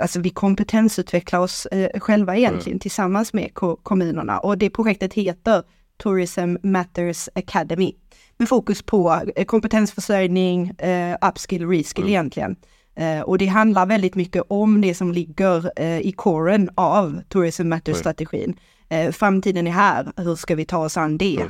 [0.00, 2.80] Alltså vi kompetensutvecklar oss eh, själva egentligen mm.
[2.80, 5.62] tillsammans med ko kommunerna och det projektet heter
[5.96, 7.94] Tourism Matters Academy
[8.36, 10.72] med fokus på kompetensförsörjning,
[11.28, 12.08] upskill, reskill mm.
[12.08, 12.56] egentligen.
[12.96, 17.68] Eh, och det handlar väldigt mycket om det som ligger eh, i coren av Tourism
[17.68, 18.56] Matters-strategin.
[18.88, 21.44] Eh, framtiden är här, hur ska vi ta oss an det?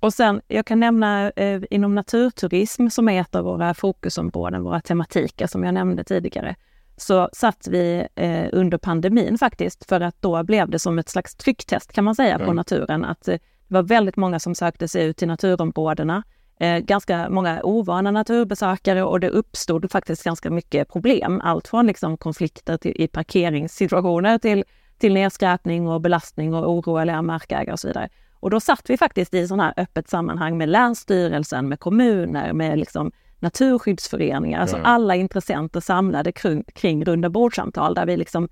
[0.00, 4.80] Och sen, jag kan nämna eh, inom naturturism som är ett av våra fokusområden, våra
[4.80, 6.56] tematiker som jag nämnde tidigare,
[6.96, 11.34] så satt vi eh, under pandemin faktiskt, för att då blev det som ett slags
[11.34, 12.46] trycktest kan man säga mm.
[12.46, 13.34] på naturen, att eh,
[13.68, 16.22] det var väldigt många som sökte sig ut till naturområdena
[16.60, 21.40] eh, ganska många ovana naturbesökare och det uppstod faktiskt ganska mycket problem.
[21.44, 24.64] Allt från liksom konflikter till, i parkeringssituationer till,
[24.98, 28.08] till nedskräpning och belastning och oroliga markägare och så vidare.
[28.40, 32.78] Och då satt vi faktiskt i sådana här öppet sammanhang med Länsstyrelsen, med kommuner, med
[32.78, 38.48] liksom naturskyddsföreningar, alltså alla intressenter samlade kring, kring runda bordsamtal där vi liksom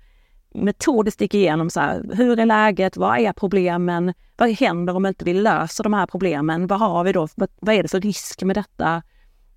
[0.57, 5.25] metodiskt gick igenom så här, hur är läget, vad är problemen, vad händer om inte
[5.25, 8.43] vi löser de här problemen, vad har vi då, vad, vad är det för risk
[8.43, 9.01] med detta?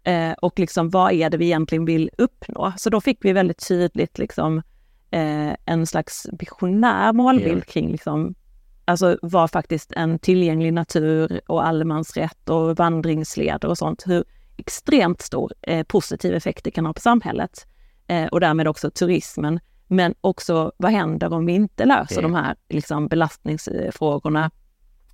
[0.03, 2.73] Eh, och liksom vad är det vi egentligen vill uppnå?
[2.77, 4.63] Så då fick vi väldigt tydligt liksom
[5.11, 8.35] eh, en slags visionär målbild kring liksom,
[8.85, 14.25] alltså vad faktiskt en tillgänglig natur och allemansrätt och vandringsleder och sånt, hur
[14.57, 17.67] extremt stor eh, positiv effekt det kan ha på samhället.
[18.07, 19.61] Eh, och därmed också turismen.
[19.93, 22.33] Men också vad händer om vi inte löser mm.
[22.33, 24.51] de här liksom, belastningsfrågorna?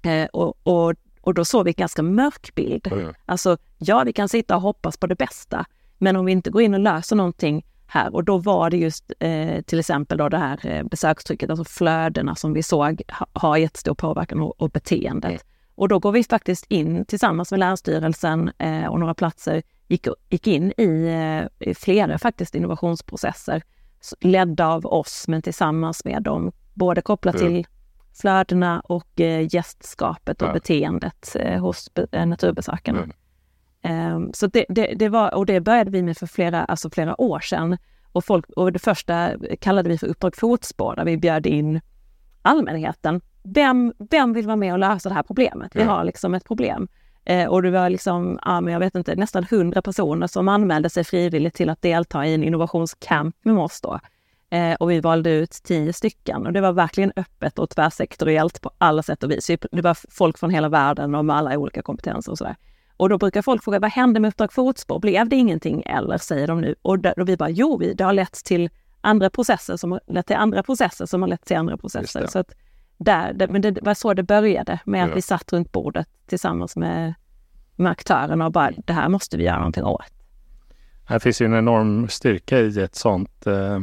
[0.03, 2.87] Eh, och, och, och då såg vi en ganska mörk bild.
[2.93, 3.15] Mm.
[3.27, 5.65] Alltså, ja, vi kan sitta och hoppas på det bästa,
[5.99, 9.13] men om vi inte går in och löser någonting här och då var det just
[9.19, 13.57] eh, till exempel då det här eh, besökstrycket, alltså flödena som vi såg ha, har
[13.57, 15.31] jättestor påverkan och, och beteendet.
[15.31, 15.41] Mm.
[15.75, 20.47] Och då går vi faktiskt in tillsammans med Länsstyrelsen eh, och några platser, gick, gick
[20.47, 23.63] in i, eh, i flera faktiskt innovationsprocesser
[24.21, 27.49] ledda av oss, men tillsammans med dem, både kopplat mm.
[27.49, 27.67] till
[28.21, 30.53] flödena och eh, gästskapet och ja.
[30.53, 32.99] beteendet eh, hos eh, naturbesökarna.
[32.99, 34.15] Mm.
[34.15, 37.21] Um, så det, det, det, var, och det började vi med för flera, alltså flera
[37.21, 37.77] år sedan.
[38.13, 41.81] Och, folk, och det första kallade vi för Uppdrag fotspår, där vi bjöd in
[42.43, 43.21] allmänheten.
[43.43, 45.77] Vem, vem vill vara med och lösa det här problemet?
[45.77, 46.89] Vi har liksom ett problem.
[47.27, 50.91] Eh, och det var liksom, ja, men jag vet inte, nästan hundra personer som anmälde
[50.91, 54.01] sig frivilligt till att delta i en innovationscamp med oss då.
[54.51, 58.71] Eh, och vi valde ut tio stycken och det var verkligen öppet och tvärsektoriellt på
[58.79, 59.51] alla sätt och vis.
[59.73, 62.57] Det var folk från hela världen och med alla olika kompetenser och sådär.
[62.97, 64.99] Och då brukar folk fråga, vad hände med Uppdrag fotspår?
[64.99, 66.19] Blev det ingenting eller?
[66.19, 66.75] Säger de nu.
[66.83, 70.27] Och, där, och vi bara, jo, det har lett till andra processer som har lett
[70.27, 72.27] till andra processer som har lett till andra processer.
[72.27, 72.53] Så att
[72.99, 75.15] där, det, men det var så det började, med att ja.
[75.15, 77.15] vi satt runt bordet tillsammans med,
[77.77, 80.03] med aktörerna och bara, det här måste vi göra någonting åt.
[81.05, 83.79] Här finns ju en enorm styrka i ett sånt eh,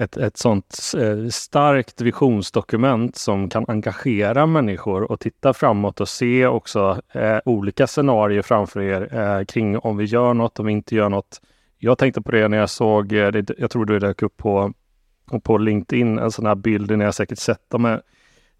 [0.00, 6.46] ett, ett sånt eh, starkt visionsdokument som kan engagera människor och titta framåt och se
[6.46, 10.94] också eh, olika scenarier framför er eh, kring om vi gör något, om vi inte
[10.94, 11.40] gör något.
[11.78, 14.72] Jag tänkte på det när jag såg, jag tror det dök upp på
[15.38, 17.84] på LinkedIn, en sån här bild, ni har säkert sett dem.
[17.84, 18.02] Är,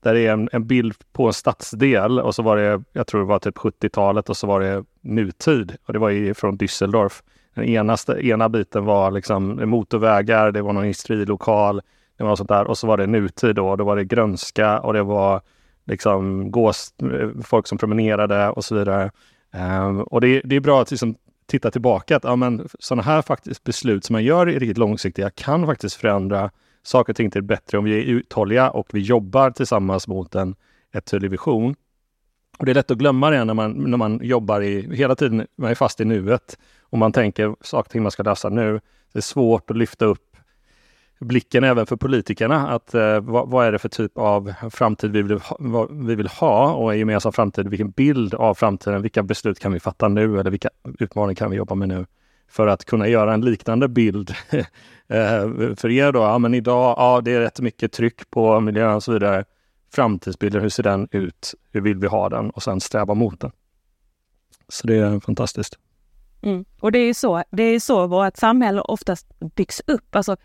[0.01, 3.27] där är en, en, bild på en stadsdel och så var det, jag tror det
[3.27, 7.23] var typ 70-talet och så var det nutid och det var från Düsseldorf.
[7.55, 11.81] Den ena, ena biten var liksom motorvägar, det var någon industrilokal,
[12.17, 12.65] Det var sånt där.
[12.67, 13.77] Och så var det nutid då.
[13.77, 15.41] Då var det grönska och det var
[15.85, 16.95] liksom gås,
[17.45, 19.11] folk som promenerade och så vidare.
[19.55, 21.15] Um, och det, det, är bra att liksom
[21.51, 25.31] titta tillbaka att ja, men, sådana här faktiskt beslut som man gör i riktigt långsiktiga
[25.31, 26.51] kan faktiskt förändra
[26.83, 30.35] saker och ting till det bättre om vi är uthålliga och vi jobbar tillsammans mot
[30.35, 30.55] en
[30.93, 31.75] ett tydlig vision.
[32.59, 35.47] Och det är lätt att glömma det när man, när man jobbar i, hela tiden,
[35.57, 38.81] man är fast i nuet och man tänker saker och ting man ska lösa nu.
[39.13, 40.30] Det är svårt att lyfta upp
[41.21, 42.69] blicken även för politikerna.
[42.69, 46.29] Att, eh, vad, vad, är det för typ av framtid vi vill, ha, vi vill
[46.29, 47.69] ha och en gemensam framtid?
[47.69, 49.03] Vilken bild av framtiden?
[49.03, 52.07] Vilka beslut kan vi fatta nu eller vilka utmaningar kan vi jobba med nu?
[52.49, 54.31] För att kunna göra en liknande bild
[55.09, 56.21] eh, för er då.
[56.21, 59.45] Ja, men idag, ja, det är rätt mycket tryck på miljön och så vidare
[59.93, 61.55] framtidsbilden, hur ser den ut?
[61.73, 62.51] Hur vill vi ha den?
[62.51, 63.51] Och sen sträva mot den.
[64.69, 65.79] Så det är fantastiskt.
[66.43, 66.65] Mm.
[66.81, 70.17] Och det är ju så, det är så vårt samhälle oftast byggs upp.
[70.17, 70.37] Alltså,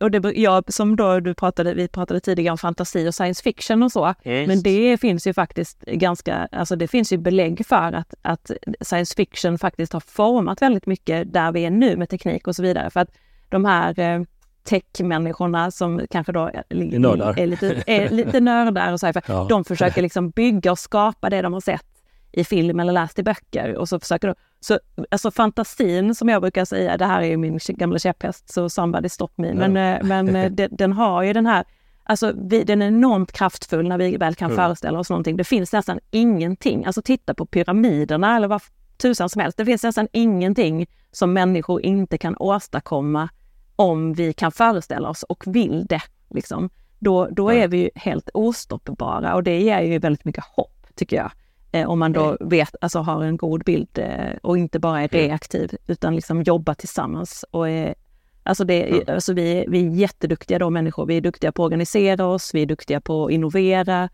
[0.00, 3.82] och det, jag, som då du pratade, vi pratade tidigare om fantasi och science fiction
[3.82, 4.14] och så.
[4.24, 4.48] Yes.
[4.48, 9.14] Men det finns ju faktiskt ganska, alltså det finns ju belägg för att, att science
[9.16, 12.90] fiction faktiskt har format väldigt mycket där vi är nu med teknik och så vidare.
[12.90, 13.10] För att
[13.48, 14.22] de här eh,
[14.64, 19.46] techmänniskorna som kanske då är, är, lite, är lite nördar och så här, för ja.
[19.48, 21.89] de försöker liksom bygga och skapa det de har sett
[22.32, 24.34] i film eller läst i böcker och så försöker de.
[24.60, 24.78] Så
[25.10, 29.08] alltså fantasin som jag brukar säga, det här är ju min gamla käpphäst, så somebody
[29.08, 29.54] stop me, ja.
[29.54, 31.64] men, eh, men eh, den, den har ju den här
[32.04, 34.56] Alltså vi, den är enormt kraftfull när vi väl kan mm.
[34.56, 35.36] föreställa oss någonting.
[35.36, 38.62] Det finns nästan ingenting, alltså titta på pyramiderna eller vad
[38.96, 39.58] tusan som helst.
[39.58, 43.28] Det finns nästan ingenting som människor inte kan åstadkomma
[43.76, 46.02] om vi kan föreställa oss och vill det.
[46.30, 51.16] Liksom, då, då är vi helt ostoppbara och det ger ju väldigt mycket hopp, tycker
[51.16, 51.30] jag.
[51.72, 52.48] Eh, om man då mm.
[52.48, 56.74] vet, alltså har en god bild eh, och inte bara är reaktiv utan liksom jobbar
[56.74, 57.44] tillsammans.
[57.50, 57.94] Och är,
[58.42, 59.04] alltså det, mm.
[59.08, 61.06] alltså vi, vi är jätteduktiga då människor.
[61.06, 64.08] Vi är duktiga på att organisera oss, vi är duktiga på att innovera.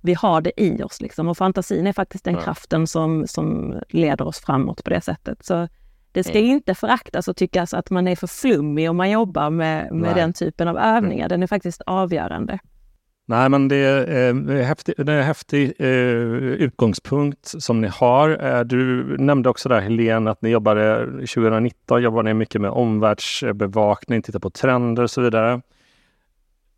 [0.00, 2.44] Vi har det i oss liksom och fantasin är faktiskt den mm.
[2.44, 5.44] kraften som, som leder oss framåt på det sättet.
[5.44, 5.68] Så
[6.12, 6.50] det ska mm.
[6.50, 10.32] inte föraktas och tyckas att man är för flummig om man jobbar med, med den
[10.32, 11.26] typen av övningar.
[11.26, 11.28] Mm.
[11.28, 12.58] Den är faktiskt avgörande.
[13.30, 15.88] Nej, men det är, eh, häftig, det är en häftig eh,
[16.66, 18.44] utgångspunkt som ni har.
[18.44, 24.22] Eh, du nämnde också där Helene att ni jobbade 2019 jobbade ni mycket med omvärldsbevakning,
[24.22, 25.60] titta på trender och så vidare.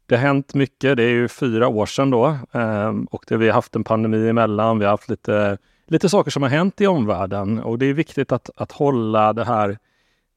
[0.07, 0.97] Det har hänt mycket.
[0.97, 4.29] Det är ju fyra år sedan då eh, och det, vi har haft en pandemi
[4.29, 4.79] emellan.
[4.79, 8.33] Vi har haft lite lite saker som har hänt i omvärlden och det är viktigt
[8.33, 9.79] att, att hålla det här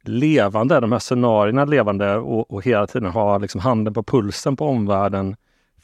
[0.03, 4.67] levande, de här scenarierna levande och, och hela tiden ha liksom handen på pulsen på
[4.67, 5.35] omvärlden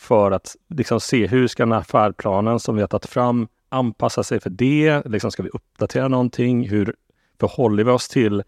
[0.02, 4.24] för att liksom se hur ska den här färdplanen som vi har tagit fram anpassa
[4.24, 5.02] sig för det?
[5.06, 6.70] Liksom ska vi uppdatera någonting?
[6.70, 6.96] Hur
[7.40, 8.44] förhåller vi oss till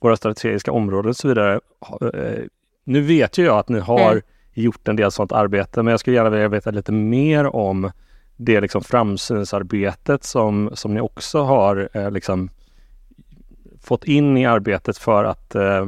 [0.00, 1.60] våra strategiska områden och så vidare?
[2.14, 2.44] Eh,
[2.84, 4.22] nu vet ju jag att ni har mm.
[4.52, 7.90] gjort en del sådant arbete, men jag skulle gärna vilja veta lite mer om
[8.36, 12.50] det liksom framsynsarbetet som, som ni också har eh, liksom
[13.80, 15.86] fått in i arbetet för att eh,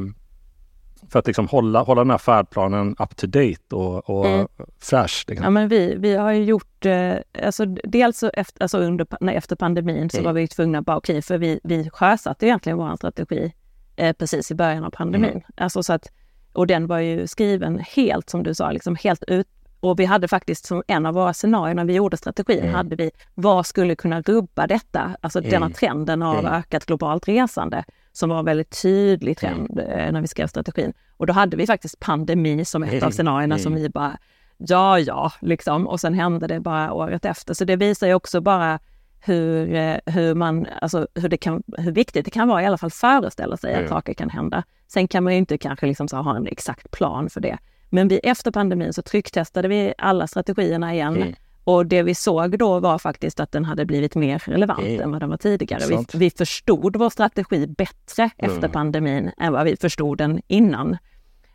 [1.15, 4.47] för att liksom hålla, hålla den här färdplanen up to date och, och mm.
[4.81, 5.25] fräsch.
[5.29, 5.45] Liksom.
[5.45, 9.37] Ja, men vi, vi har ju gjort, eh, alltså dels så efter, alltså under, nej,
[9.37, 10.25] efter pandemin så mm.
[10.25, 13.53] var vi tvungna att bara okej, okay, för vi, vi sjösatte egentligen vår strategi
[13.97, 15.31] eh, precis i början av pandemin.
[15.31, 15.43] Mm.
[15.57, 16.09] Alltså så att,
[16.53, 19.49] och den var ju skriven helt som du sa, liksom helt ut,
[19.81, 22.75] och vi hade faktiskt som en av våra scenarier när vi gjorde strategin, mm.
[22.75, 25.17] hade vi vad skulle kunna rubba detta?
[25.21, 25.51] Alltså mm.
[25.51, 26.53] denna trenden av mm.
[26.53, 27.85] ökat globalt resande
[28.17, 29.91] som var väldigt tydlig trend mm.
[29.91, 30.93] Eh, när vi skrev strategin.
[31.17, 33.13] Och då hade vi faktiskt pandemi som ett av mm.
[33.13, 33.83] scenarierna som mm.
[33.83, 34.19] vi bara,
[34.57, 35.89] ja, ja, liksom.
[35.89, 37.55] Och sen hände det bara året efter.
[37.55, 38.79] Så det visar ju också bara
[39.21, 42.79] hur, eh, hur, man, alltså hur, det kan, hur viktigt det kan vara i alla
[42.79, 44.63] fall föreställa sig att saker kan hända.
[44.89, 47.59] Sen kan man ju inte kanske liksom så ha en exakt plan för det.
[47.91, 51.17] Men vi, efter pandemin så trycktestade vi alla strategierna igen.
[51.17, 51.35] Mm.
[51.65, 55.01] Och det vi såg då var faktiskt att den hade blivit mer relevant mm.
[55.01, 55.87] än vad den var tidigare.
[55.89, 58.55] Vi, vi, förstod vår strategi bättre mm.
[58.55, 60.97] efter pandemin än vad vi förstod den innan.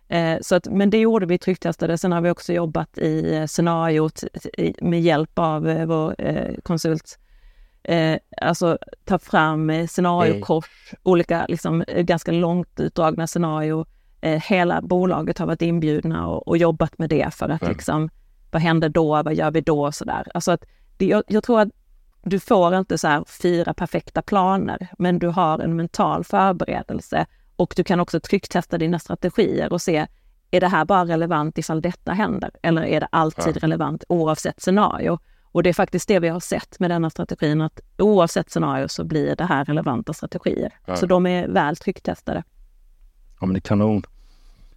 [0.07, 1.97] Eh, så att, men det gjorde vi, trycktestade.
[1.97, 4.23] Sen har vi också jobbat i eh, scenariot
[4.81, 7.19] med hjälp av eh, vår eh, konsult.
[7.83, 13.85] Eh, alltså ta fram eh, scenariokors, olika liksom, ganska långt utdragna scenarier
[14.21, 17.73] eh, hela bolaget har varit inbjudna och, och jobbat med det för att mm.
[17.73, 18.09] liksom,
[18.51, 20.27] vad händer då, vad gör vi då och sådär.
[20.33, 20.65] Alltså att
[20.97, 21.69] det, jag, jag, tror att
[22.23, 27.25] du får inte så här fyra perfekta planer, men du har en mental förberedelse
[27.55, 30.07] och du kan också trycktesta dina strategier och se,
[30.51, 32.51] är det här bara relevant ifall detta händer?
[32.61, 33.59] Eller är det alltid ja.
[33.61, 35.19] relevant oavsett scenario?
[35.51, 39.03] Och det är faktiskt det vi har sett med denna strategin, att oavsett scenario så
[39.03, 40.73] blir det här relevanta strategier.
[40.85, 40.95] Ja.
[40.95, 42.43] Så de är väl trycktestade.
[43.39, 44.03] Ja, men det är kanon.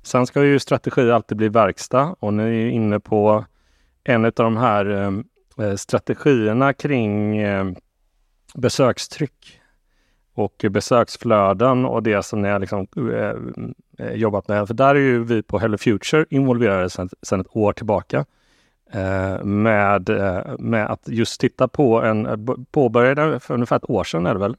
[0.03, 3.45] Sen ska ju strategi alltid bli verkstad och ni är inne på
[4.05, 7.73] en av de här eh, eh, strategierna kring eh,
[8.55, 9.61] besökstryck
[10.35, 14.67] och besöksflöden och det som ni har liksom, eh, eh jobbat med.
[14.67, 18.25] För där är ju vi på Hello Future involverade sedan ett år tillbaka
[18.93, 20.11] eh, med,
[20.59, 24.57] med att just titta på en, påbörjade för ungefär ett år sedan är det väl,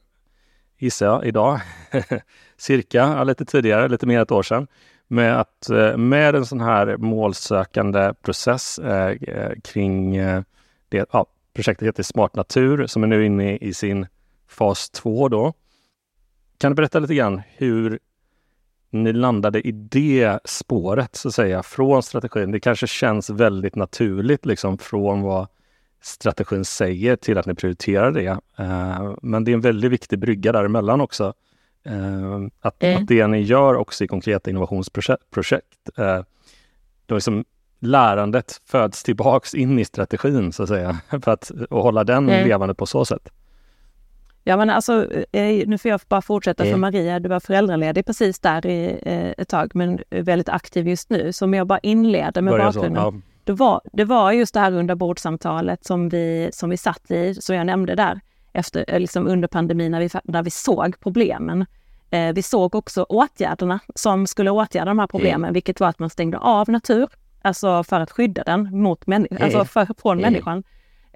[0.78, 1.60] gissar jag, idag,
[2.56, 4.66] cirka, lite tidigare, lite mer än ett år sedan,
[5.08, 10.42] med att eh, med en sån här målsökande process eh, eh kring eh,
[10.88, 14.06] det, ja, projektet heter Smart Natur som är nu inne i sin
[14.48, 15.52] fas 2 då.
[16.58, 17.98] Kan du berätta lite grann hur
[18.90, 22.50] ni landade i det spåret så att säga från strategin?
[22.50, 25.46] Det kanske känns väldigt naturligt liksom från vad
[26.02, 28.38] strategin säger till att ni prioriterar det.
[29.22, 31.34] Men det är en väldigt viktig brygga däremellan också.
[31.90, 33.02] Uh, att, mm.
[33.02, 36.20] att det ni gör också i konkreta innovationsprojekt, uh,
[37.06, 37.44] då liksom
[37.78, 42.48] lärandet föds tillbaks in i strategin så att säga, för att och hålla den mm.
[42.48, 43.28] levande på så sätt.
[44.46, 48.40] Ja men alltså, eh, nu får jag bara fortsätta för Maria, du var föräldraledig precis
[48.40, 51.32] där i eh, ett tag men väldigt aktiv just nu.
[51.32, 53.02] Så om jag bara inleder med Börja bakgrunden.
[53.02, 53.20] Så, ja.
[53.44, 57.34] det, var, det var just det här runda bordsamtalet som vi, som vi satt i,
[57.34, 58.20] som jag nämnde där,
[58.54, 61.66] efter, eh, liksom under pandemin när vi, när vi såg problemen.
[62.34, 65.52] vi såg också åtgärderna som skulle åtgärda de här problemen, mm.
[65.52, 67.08] vilket var att man stängde av natur,
[67.42, 69.44] alltså för att skydda den mot människa, mm.
[69.44, 70.32] alltså för, från mm.
[70.32, 70.64] människan.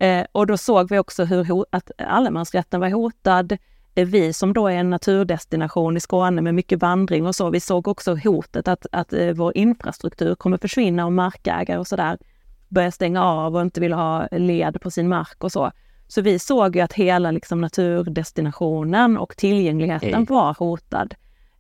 [0.00, 3.52] Eh, och då såg vi också hur att allemansrätten var hotad.
[3.94, 7.60] Eh, vi som då är en naturdestination i Skåne med mycket vandring och så, vi
[7.60, 12.18] såg också hotet att, att eh, vår infrastruktur kommer försvinna och markägare och sådär
[12.68, 15.72] börjar stänga av och inte vill ha led på sin mark och så.
[16.08, 20.24] Så vi såg ju att hela liksom, naturdestinationen och tillgängligheten mm.
[20.24, 21.14] var hotad.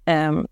[0.06, 0.46] Um,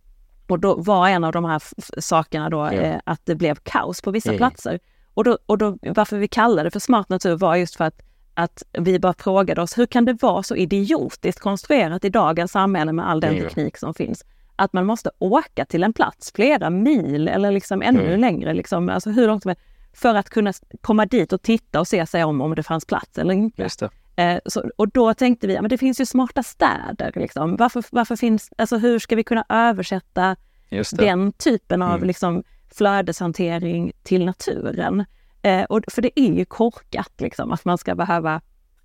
[0.46, 1.62] och då var en av de här
[2.00, 2.94] sakerna då yeah.
[2.94, 4.38] eh, att det blev kaos på vissa mm.
[4.38, 4.78] platser.
[5.14, 8.02] Och, då, och då, varför vi kallade det för smart natur var just för att,
[8.34, 12.92] att vi bara frågade oss, hur kan det vara så idiotiskt konstruerat i dagens samhälle
[12.92, 13.42] med all den mm.
[13.42, 14.24] teknik som finns?
[14.56, 18.20] Att man måste åka till en plats flera mil eller liksom ännu mm.
[18.20, 19.62] längre, liksom, alltså hur långt som helst,
[19.96, 23.18] för att kunna komma dit och titta och se sig om, om det fanns plats
[23.18, 23.62] eller inte.
[24.16, 27.12] Eh, så, och då tänkte vi, men det finns ju smarta städer.
[27.14, 27.56] Liksom.
[27.56, 30.36] Varför, varför finns, alltså hur ska vi kunna översätta
[30.92, 32.06] den typen av mm.
[32.06, 32.44] liksom,
[32.74, 35.04] flödeshantering till naturen.
[35.42, 38.40] Eh, och, för det är ju korkat liksom att man ska behöva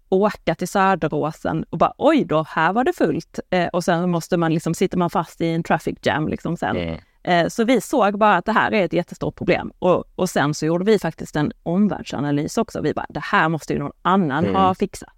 [0.09, 3.39] åka till Söderåsen och bara oj då, här var det fullt.
[3.49, 6.77] Eh, och sen måste man liksom, sitter man fast i en traffic jam liksom sen.
[6.77, 6.99] Mm.
[7.23, 9.71] Eh, så vi såg bara att det här är ett jättestort problem.
[9.79, 12.81] Och, och sen så gjorde vi faktiskt en omvärldsanalys också.
[12.81, 14.55] Vi bara, det här måste ju någon annan mm.
[14.55, 15.13] ha fixat.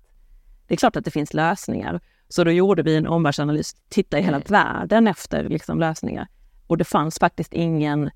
[0.67, 2.01] Det är klart att det finns lösningar.
[2.29, 4.47] Så då gjorde vi en omvärldsanalys, titta i hela mm.
[4.47, 6.27] världen efter liksom, lösningar.
[6.67, 8.09] Och det fanns faktiskt ingen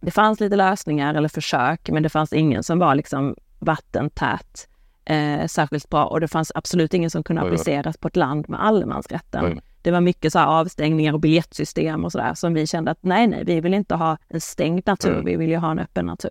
[0.00, 4.68] det fanns lite lösningar eller försök, men det fanns ingen som var liksom vattentät
[5.04, 8.64] eh, särskilt bra och det fanns absolut ingen som kunde appliceras på ett land med
[8.64, 9.60] allemansrätten.
[9.86, 13.44] Det var mycket så avstängningar och biljettsystem och sådär som vi kände att nej, nej,
[13.44, 15.24] vi vill inte ha en stängd natur, mm.
[15.24, 16.30] vi vill ju ha en öppen natur.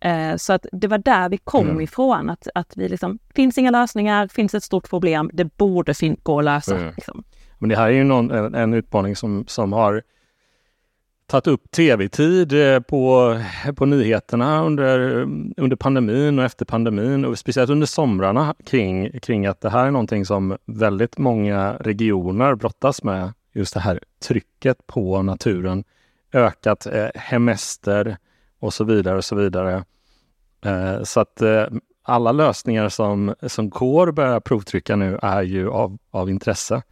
[0.00, 1.80] Eh, så att det var där vi kom mm.
[1.80, 6.38] ifrån, att, att vi liksom, finns inga lösningar, finns ett stort problem, det borde gå
[6.38, 6.76] att lösa.
[6.76, 6.92] Mm.
[6.96, 7.24] Liksom.
[7.58, 10.02] Men det här är ju någon, en, en utmaning som, som har
[11.28, 13.34] tagit upp tv-tid eh, på,
[13.76, 15.00] på nyheterna under,
[15.56, 19.90] under pandemin och efter pandemin och speciellt under somrarna kring, kring att det här är
[19.90, 23.32] någonting som väldigt många regioner brottas med.
[23.52, 25.84] Just det här trycket på naturen,
[26.32, 28.16] ökat eh, hemester
[28.58, 29.84] och så vidare och så vidare.
[30.64, 31.66] Eh, så att eh,
[32.02, 36.82] alla lösningar som, som går att börja provtrycka nu är ju av, av intresse.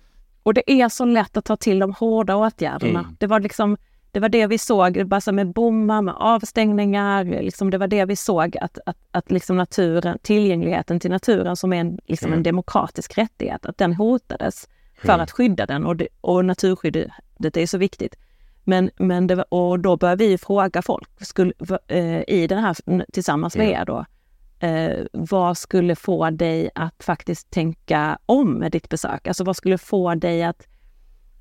[0.42, 2.98] Och det är så lätt att ta till de hårda åtgärderna.
[2.98, 3.16] Mm.
[3.18, 3.76] Det var liksom
[4.16, 8.16] det var det vi såg, bara med bommar, med avstängningar, liksom det var det vi
[8.16, 12.36] såg att, att, att liksom naturen, tillgängligheten till naturen som är en, liksom mm.
[12.36, 15.20] en demokratisk rättighet, att den hotades för mm.
[15.20, 18.16] att skydda den och, det, och naturskyddet är så viktigt.
[18.64, 21.52] Men, men det, och då började vi fråga folk skulle,
[21.88, 22.76] eh, i den här,
[23.12, 23.80] tillsammans med mm.
[23.80, 24.04] er då,
[24.66, 29.26] eh, vad skulle få dig att faktiskt tänka om med ditt besök?
[29.26, 30.66] Alltså vad skulle få dig att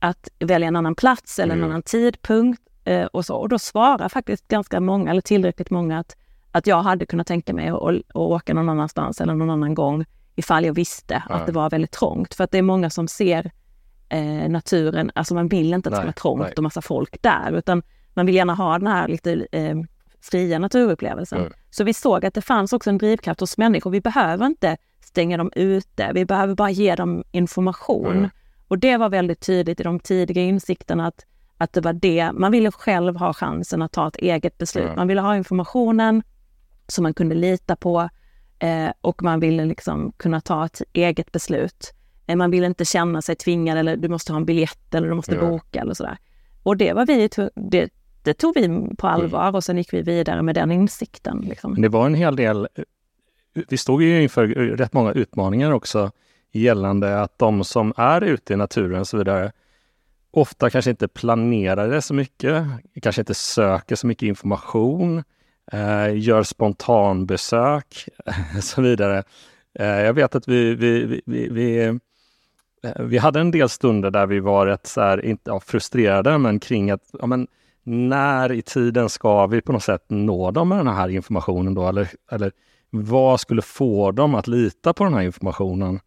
[0.09, 1.69] att välja en annan plats eller en mm.
[1.69, 3.35] annan tidpunkt eh, och så.
[3.35, 6.15] Och då svarar faktiskt ganska många, eller tillräckligt många, att,
[6.51, 10.05] att jag hade kunnat tänka mig att, att åka någon annanstans eller någon annan gång
[10.35, 11.35] ifall jag visste ja.
[11.35, 12.33] att det var väldigt trångt.
[12.33, 13.51] För att det är många som ser
[14.09, 16.53] eh, naturen, alltså man vill inte att det ska vara trångt nej.
[16.57, 17.83] och massa folk där, utan
[18.13, 19.75] man vill gärna ha den här lite eh,
[20.21, 21.39] fria naturupplevelsen.
[21.39, 21.53] Mm.
[21.69, 23.91] Så vi såg att det fanns också en drivkraft hos människor.
[23.91, 28.17] Vi behöver inte stänga dem ute, vi behöver bara ge dem information.
[28.17, 28.29] Mm.
[28.75, 31.25] Och det var väldigt tydligt i de tidiga insikterna att,
[31.57, 34.83] Att det var det, man ville själv ha chansen att ta ett eget beslut.
[34.83, 34.95] Mm.
[34.95, 36.23] Man ville ha informationen
[36.87, 38.09] som man kunde lita på
[38.59, 41.93] eh, och man ville liksom kunna ta ett eget beslut.
[42.27, 45.15] Eh, man ville inte känna sig tvingad eller du måste ha en biljett eller du
[45.15, 45.49] måste Ja.
[45.49, 46.17] boka eller sådär.
[46.63, 47.89] Och det var vi, det,
[48.23, 51.45] det tog vi på allvar och sen gick vi vidare med den insikten.
[51.49, 51.81] Liksom.
[51.81, 52.67] Det var en hel del,
[53.69, 54.47] vi stod ju inför
[54.77, 56.11] rätt många utmaningar också
[56.59, 59.51] gällande att de som är ute i naturen och så vidare
[60.35, 62.65] ofta kanske inte planerar det så mycket,
[63.01, 65.23] kanske inte söker så mycket information,
[65.71, 68.07] eh, gör spontanbesök
[68.57, 69.23] och så vidare.
[69.79, 71.93] Eh, jag vet att vi, vi, vi, vi, vi, eh,
[72.99, 76.59] vi hade en del stunder där vi var rätt så här, inte ja, frustrerade, men
[76.59, 77.47] kring att ja, men,
[77.83, 81.87] när i tiden ska vi på något sätt nå dem med den här informationen då?
[81.87, 82.51] Eller, eller
[82.89, 85.99] vad skulle få dem att lita på den här informationen?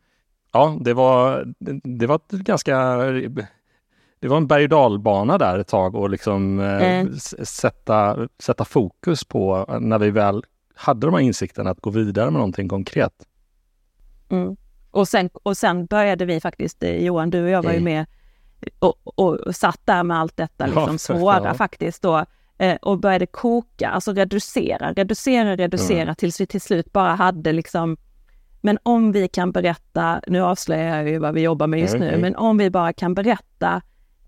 [0.53, 1.45] Ja, det var,
[1.99, 2.97] det, var ett ganska...
[4.21, 7.15] Det var en berg och dalbana där ett tag och liksom Mm.
[7.45, 10.45] sätta, sätta fokus på när vi väl
[10.75, 13.13] hade de här insikterna att gå vidare med någonting konkret.
[14.29, 14.57] Mm.
[14.91, 18.07] Och, sen, och sen började vi faktiskt, eh, Johan, du och jag var ju med
[18.79, 21.55] och, och satt där med allt detta Ja, liksom svåra ja.
[21.55, 22.25] faktiskt då
[22.83, 26.15] och började koka, alltså reducera, reducera, reducera Mm.
[26.15, 27.97] tills vi till slut bara hade liksom
[28.61, 32.07] men om vi kan berätta, nu avslöjar jag ju vad vi jobbar med just Mm,
[32.07, 32.21] nu, mm.
[32.21, 33.83] men om vi bara kan berätta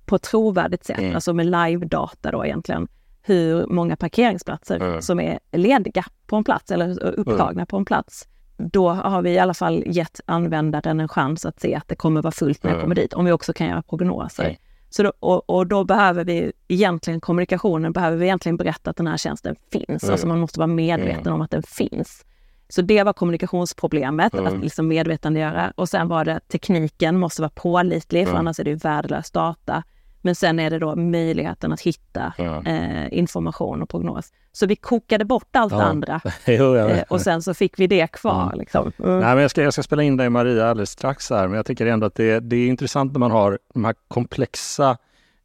[0.06, 1.14] på ett trovärdigt sätt, Mm.
[1.14, 2.88] alltså med live-data då egentligen,
[3.22, 5.02] hur många parkeringsplatser Mm.
[5.02, 8.26] som är lediga på en plats eller upptagna på en plats.
[8.56, 12.22] Då har vi i alla fall gett användaren en chans att se att det kommer
[12.22, 12.84] vara fullt när jag Mm.
[12.84, 14.44] kommer dit, om vi också kan göra prognoser.
[14.44, 14.56] Mm.
[14.92, 19.06] Så då, och, och då behöver vi egentligen kommunikationen, behöver vi egentligen berätta att den
[19.06, 20.02] här tjänsten finns.
[20.02, 20.12] Mm.
[20.12, 22.24] Alltså man måste vara medveten om att den finns.
[22.70, 24.46] Så det var kommunikationsproblemet, Mm.
[24.46, 25.72] att liksom medvetandegöra.
[25.76, 28.40] Och sen var det tekniken måste vara pålitlig, för Mm.
[28.40, 29.82] annars är det ju värdelös data.
[30.22, 32.62] Men sen är det då möjligheten att hitta Ja.
[32.64, 34.32] eh, information och prognos.
[34.52, 35.82] Så vi kokade bort allt Ja.
[35.82, 38.46] andra Jo, eh, och sen så fick vi det kvar.
[38.46, 38.58] Mm.
[38.58, 38.92] Liksom.
[38.98, 39.18] Mm.
[39.20, 41.66] Nej, men jag, ska, jag ska spela in dig Maria alldeles strax här, men jag
[41.66, 44.96] tycker ändå att det, det är intressant när man har de här komplexa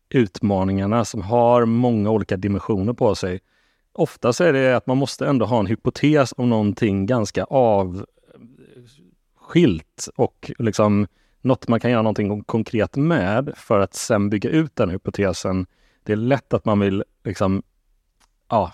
[0.10, 3.40] utmaningarna som har många olika dimensioner på sig.
[3.98, 8.08] Ofta så är det att man måste ändå ha en hypotes om någonting ganska avskilt
[10.16, 11.08] och liksom
[11.42, 15.66] något man kan göra någonting konkret med för att sen bygga ut den hypotesen.
[16.04, 17.64] Det är lätt att man vill liksom,
[18.50, 18.74] ja,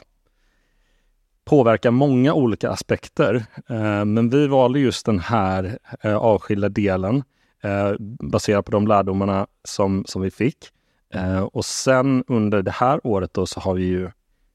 [1.45, 3.45] påverka många olika aspekter.
[3.69, 7.23] Eh, men vi valde just den här eh, avskilda delen
[7.63, 10.57] eh, baserat på de lärdomarna som, som vi fick.
[11.51, 14.11] Och sen under det här året då så har vi ju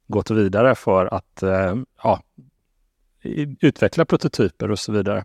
[0.07, 2.21] gått vidare för att eh, ja,
[3.61, 5.25] utveckla prototyper och så vidare.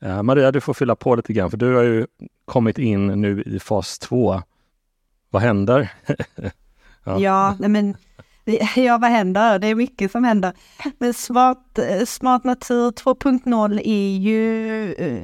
[0.00, 2.06] Eh, Maria, du får fylla på lite grann för du har ju
[2.44, 4.42] kommit in nu i fas två.
[5.30, 5.92] Vad händer?
[7.06, 7.18] Ja.
[7.20, 7.96] Ja, men
[8.76, 9.58] ja, vad händer?
[9.58, 10.52] Det är mycket som händer.
[10.98, 15.22] Men Smart, smart Natur 2.0 är ju eh,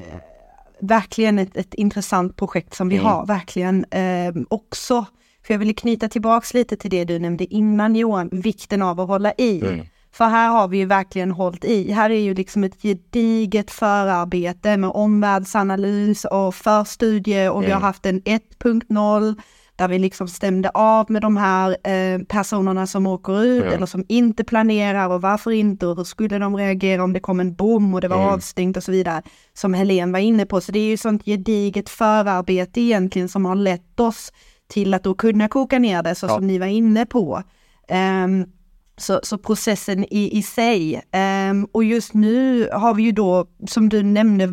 [0.80, 3.06] verkligen ett, ett intressant projekt som vi Mm.
[3.06, 5.04] har, verkligen eh, också.
[5.46, 9.08] För jag vill knyta tillbaks lite till det du nämnde innan Johan, vikten av att
[9.08, 9.60] hålla i.
[9.60, 9.86] Mm.
[10.12, 11.92] För här har vi ju verkligen hållit i.
[11.92, 17.82] Här är ju liksom ett gediget förarbete med omvärldsanalys och förstudie och vi har Mm.
[17.82, 19.34] haft en 1.0
[19.76, 23.70] där vi liksom stämde av med de här eh, personerna som åker ut Ja.
[23.70, 27.40] eller som inte planerar och varför inte och hur skulle de reagera om det kom
[27.40, 28.28] en bom och det var Mm.
[28.28, 29.22] avstängt och så vidare.
[29.54, 30.60] Som Helene var inne på.
[30.60, 34.32] Så det är ju sånt gediget förarbete egentligen som har lett oss
[34.70, 36.34] till att då kunna koka ner det så Ja.
[36.34, 37.42] som ni var inne på.
[37.88, 38.44] Ehm,
[38.96, 41.02] så, så processen i, i sig.
[41.12, 44.46] Ehm, och just nu har vi ju då, som du nämnde,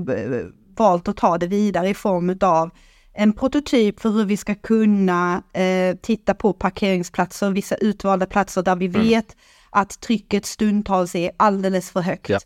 [0.78, 2.70] valt att ta det vidare i form av
[3.14, 8.76] en prototyp för hur vi ska kunna eh, titta på parkeringsplatser, vissa utvalda platser där
[8.76, 9.02] vi Mm.
[9.02, 9.36] vet
[9.70, 12.30] att trycket stundtals är alldeles för högt.
[12.30, 12.40] Ja.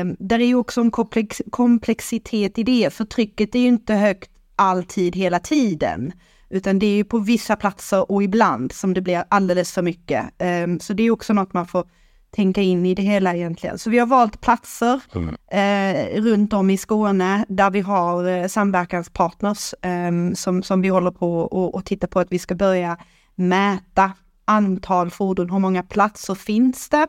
[0.00, 3.94] Um, där är ju också en komplex, komplexitet i det, för trycket är ju inte
[3.94, 6.12] högt alltid hela tiden.
[6.50, 10.24] Utan det är ju på vissa platser och ibland som det blir alldeles för mycket.
[10.38, 11.84] Ehm, så det är också något man får
[12.30, 13.78] tänka in i det hela egentligen.
[13.78, 15.36] Så vi har valt platser Mm.
[15.50, 21.10] eh, runt om i Skåne där vi har eh, samverkanspartners ehm, som, som vi håller
[21.10, 22.96] på och, och tittar på att vi ska börja
[23.34, 24.12] mäta
[24.44, 27.06] antal fordon, hur många platser finns det?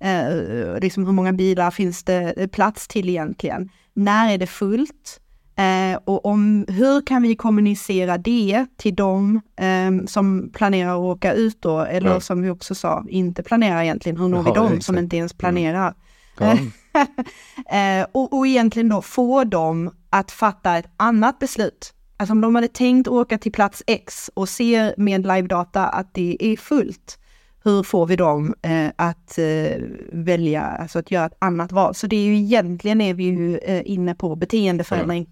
[0.00, 3.70] Eh, liksom hur många bilar finns det eh, plats till egentligen?
[3.94, 5.20] När är det fullt?
[5.56, 11.32] Eh, och om, hur kan vi kommunicera det till dem eh, som planerar att åka
[11.32, 12.20] ut då, eller Ja.
[12.20, 15.94] som vi också sa, inte planerar egentligen, hur når vi dem som inte ens planerar?
[16.38, 16.52] Ja.
[17.78, 22.54] eh, och, och egentligen då få dem att fatta ett annat beslut alltså om de
[22.54, 27.18] hade tänkt åka till plats X och ser med live-data att det är fullt,
[27.64, 29.82] hur får vi dem eh, att eh,
[30.12, 31.94] välja, alltså att göra ett annat val?
[31.94, 35.28] Så det är ju egentligen är vi ju eh, inne på beteendeförändring.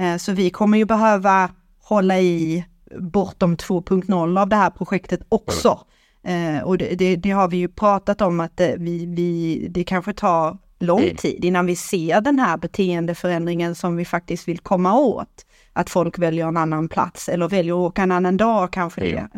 [0.00, 0.18] Mm.
[0.18, 1.50] så vi kommer ju behöva
[1.82, 2.64] hålla i
[3.00, 5.80] bortom 2.0 av det här projektet också.
[6.22, 6.64] Mm.
[6.64, 10.58] och det, det, det, har vi ju pratat om att vi, vi, det kanske tar
[10.78, 11.16] lång mm.
[11.16, 15.46] tid innan vi ser den här beteendeförändringen som vi faktiskt vill komma åt.
[15.72, 19.28] Att folk väljer en annan plats eller väljer att åka en annan dag kanske det.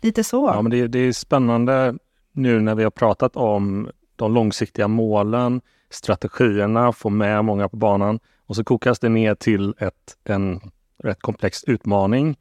[0.00, 0.50] Lite så.
[0.54, 1.94] Ja, men det, det är spännande
[2.32, 5.60] nu när vi har pratat om de långsiktiga målen,
[5.90, 10.60] strategierna, få med många på banan och så kokas det ner till ett, en
[10.98, 12.36] rätt komplex utmaning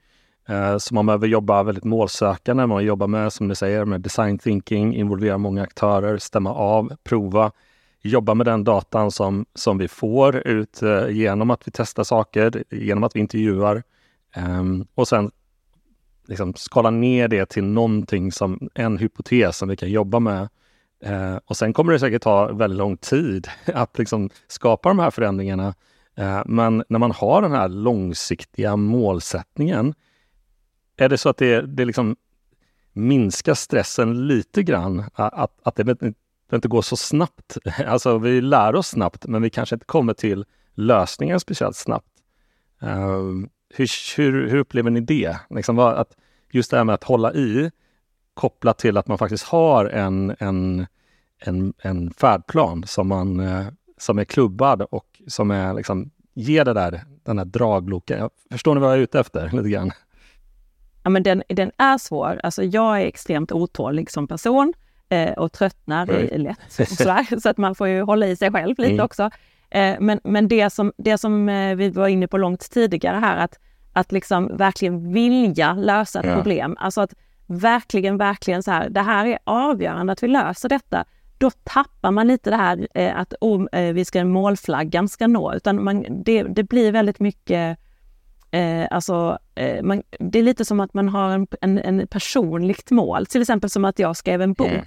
[0.47, 2.65] eh, som man behöver jobba väldigt målsökande.
[2.65, 7.51] Man jobbar med, som du säger, med design thinking, involvera många aktörer, stämma av, prova,
[8.01, 12.63] jobba med den datan som, som vi får ut eh, genom att vi testar saker,
[12.69, 13.83] genom att vi intervjuar
[14.35, 14.63] eh,
[14.95, 15.31] och sen
[16.27, 20.49] liksom skala ner det till någonting som en hypotes som vi kan jobba med.
[21.03, 25.11] Eh, och sen kommer det säkert ta väldigt lång tid att liksom skapa de här
[25.11, 25.75] förändringarna.
[26.15, 29.93] Eh, men när man har den här långsiktiga målsättningen,
[30.97, 32.15] är det så att det, det liksom
[32.93, 35.03] minskar stressen lite grann?
[35.13, 37.57] Att, att det, det inte går så snabbt.
[37.87, 42.11] Alltså vi lär oss snabbt, men vi kanske inte kommer till lösningen speciellt snabbt.
[42.81, 43.21] Eh,
[43.75, 45.37] hur, hur, hur upplever ni det?
[45.49, 46.17] Liksom att
[46.51, 47.71] just det här med att hålla i
[48.33, 50.87] kopplat till att man faktiskt har en, en,
[51.39, 53.67] en, en färdplan som, man, eh,
[53.97, 58.29] som är klubbad och som är, liksom, ger det där, den här dragloken.
[58.51, 59.49] Förstår ni vad jag är ute efter?
[59.53, 59.91] Lite grann?
[61.03, 62.39] Ja, men den, den är svår.
[62.43, 64.73] Alltså, jag är extremt otålig som person
[65.09, 66.41] eh, och tröttnar mm.
[66.41, 66.89] lätt.
[66.89, 67.39] Sådär.
[67.39, 69.05] Så att man får ju hålla i sig själv lite mm.
[69.05, 69.29] också.
[69.69, 73.37] Eh, men men det, som, det som eh, vi var inne på långt tidigare här,
[73.37, 73.59] att
[73.93, 76.35] att liksom verkligen vilja lösa ett ja.
[76.35, 76.75] problem.
[76.79, 77.13] Alltså att
[77.45, 81.05] verkligen, verkligen så här, det här är avgörande att vi löser detta.
[81.43, 85.53] Då tappar man lite det här eh, att oh, eh, vi ska, målflaggan ska nå,
[85.53, 87.77] utan man, det, det blir väldigt mycket
[88.51, 92.91] Eh, alltså, eh, man, det är lite som att man har en, en, en, personligt
[92.91, 94.67] mål, till exempel som att jag skrev en bok.
[94.67, 94.85] Mm.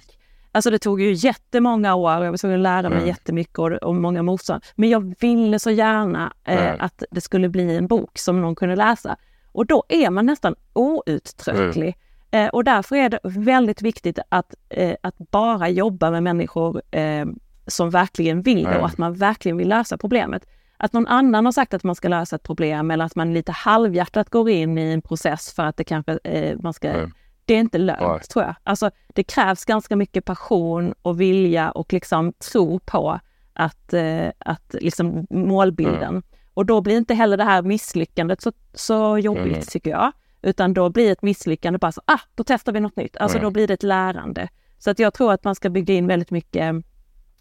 [0.51, 3.07] Alltså det tog ju jättemånga år och jag var tvungen att lära mig mm.
[3.07, 4.63] jättemycket och, och många motstånd.
[4.75, 6.77] Men jag ville så gärna eh, mm.
[6.79, 9.17] att det skulle bli en bok som någon kunde läsa.
[9.51, 11.87] Och då är man nästan outtröttlig.
[11.87, 11.99] Mm.
[12.31, 17.25] Eh, och därför är det väldigt viktigt att, eh, att bara jobba med människor eh,
[17.67, 20.45] som verkligen vill det och att man verkligen vill lösa problemet.
[20.77, 23.51] Att någon annan har sagt att man ska lösa ett problem eller att man lite
[23.51, 27.09] halvhjärtat går in i en process för att det kanske eh, man ska
[27.45, 28.19] det är inte lönt Nej.
[28.19, 28.55] tror jag.
[28.63, 33.19] Alltså det krävs ganska mycket passion och vilja och liksom tro på
[33.53, 36.09] att, eh, att liksom målbilden.
[36.09, 36.23] Mm.
[36.53, 39.61] Och då blir inte heller det här misslyckandet så, så jobbigt mm.
[39.61, 40.11] tycker jag.
[40.47, 43.17] Utan då blir ett misslyckande bara så, ah, då testar vi något nytt.
[43.17, 43.43] Alltså mm.
[43.43, 44.49] då blir det ett lärande.
[44.77, 46.75] Så att jag tror att man ska bygga in väldigt mycket,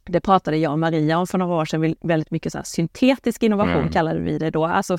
[0.05, 3.77] det pratade jag och Maria om för några år sedan, väldigt mycket så syntetisk innovation
[3.77, 3.93] mm.
[3.93, 4.65] kallade vi det då.
[4.65, 4.99] Alltså,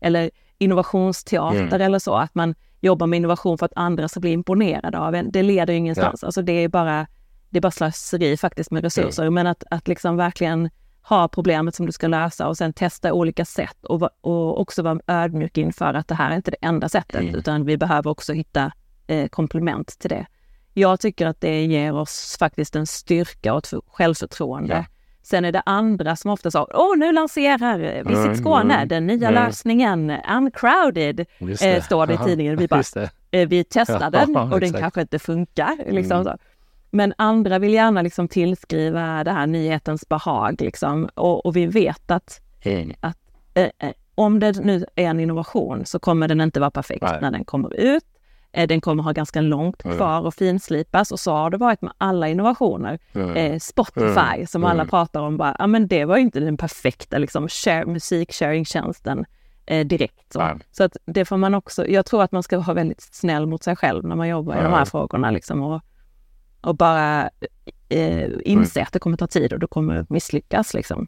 [0.00, 1.80] eller innovationsteater mm.
[1.80, 5.30] eller så, att man jobba med innovation för att andra ska bli imponerade av en.
[5.30, 6.22] Det leder ju ingenstans.
[6.22, 6.26] Ja.
[6.26, 7.06] Alltså det är bara,
[7.50, 9.22] det är bara slöseri faktiskt med resurser.
[9.22, 9.34] Mm.
[9.34, 10.70] Men att, att liksom verkligen
[11.02, 15.00] ha problemet som du ska lösa och sen testa olika sätt och, och också vara
[15.06, 17.34] ödmjuk inför att det här är inte det enda sättet, mm.
[17.34, 18.72] utan vi behöver också hitta
[19.06, 20.26] eh, komplement till det.
[20.74, 24.84] Jag tycker att det ger oss faktiskt en styrka och ett självförtroende ja.
[25.22, 29.28] Sen är det andra som ofta sa, åh nu lanserar Visit Skåne mm, den nya
[29.28, 29.44] mm.
[29.44, 32.56] lösningen, uncrowded, eh, står det i tidningen.
[32.56, 32.82] Vi bara,
[33.30, 35.76] eh, vi testar den och den kanske inte funkar.
[35.90, 36.38] Liksom mm.
[36.94, 41.08] Men andra vill gärna liksom tillskriva det här nyhetens behag liksom.
[41.14, 42.92] och, och vi vet att, mm.
[43.00, 43.18] att
[43.54, 47.18] eh, eh, om det nu är en innovation så kommer den inte vara perfekt Nej.
[47.20, 48.04] när den kommer ut.
[48.52, 51.92] Eh, den kommer ha ganska långt kvar och finslipas och så har det varit med
[51.98, 52.98] alla innovationer.
[53.36, 57.48] Eh, Spotify som alla pratar om, bara, ja men det var inte den perfekta liksom,
[57.48, 59.24] share, musiksharing-tjänsten
[59.66, 60.32] eh, direkt.
[60.32, 60.58] Så.
[60.72, 63.62] så att det får man också, jag tror att man ska vara väldigt snäll mot
[63.62, 65.82] sig själv när man jobbar i de här frågorna liksom, och,
[66.62, 67.30] och bara
[67.88, 70.74] eh, inse att det kommer ta tid och du kommer misslyckas.
[70.74, 71.06] Liksom.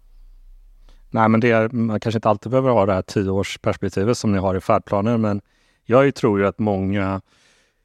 [1.11, 4.39] Nej, men det är, man kanske inte alltid behöver ha det här tioårsperspektivet som ni
[4.39, 5.41] har i färdplanen, men
[5.85, 7.21] jag tror ju att många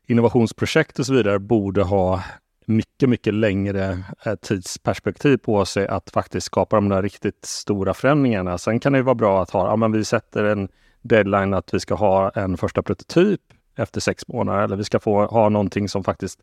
[0.07, 2.23] innovationsprojekt och så vidare borde ha
[2.65, 8.57] mycket, mycket längre eh, tidsperspektiv på sig att faktiskt skapa de där riktigt stora förändringarna.
[8.57, 10.69] Sen kan det vara bra att ha, ja men vi sätter en
[11.01, 13.41] deadline att vi ska ha en första prototyp
[13.75, 16.39] efter sex månader eller vi ska få ha någonting som faktiskt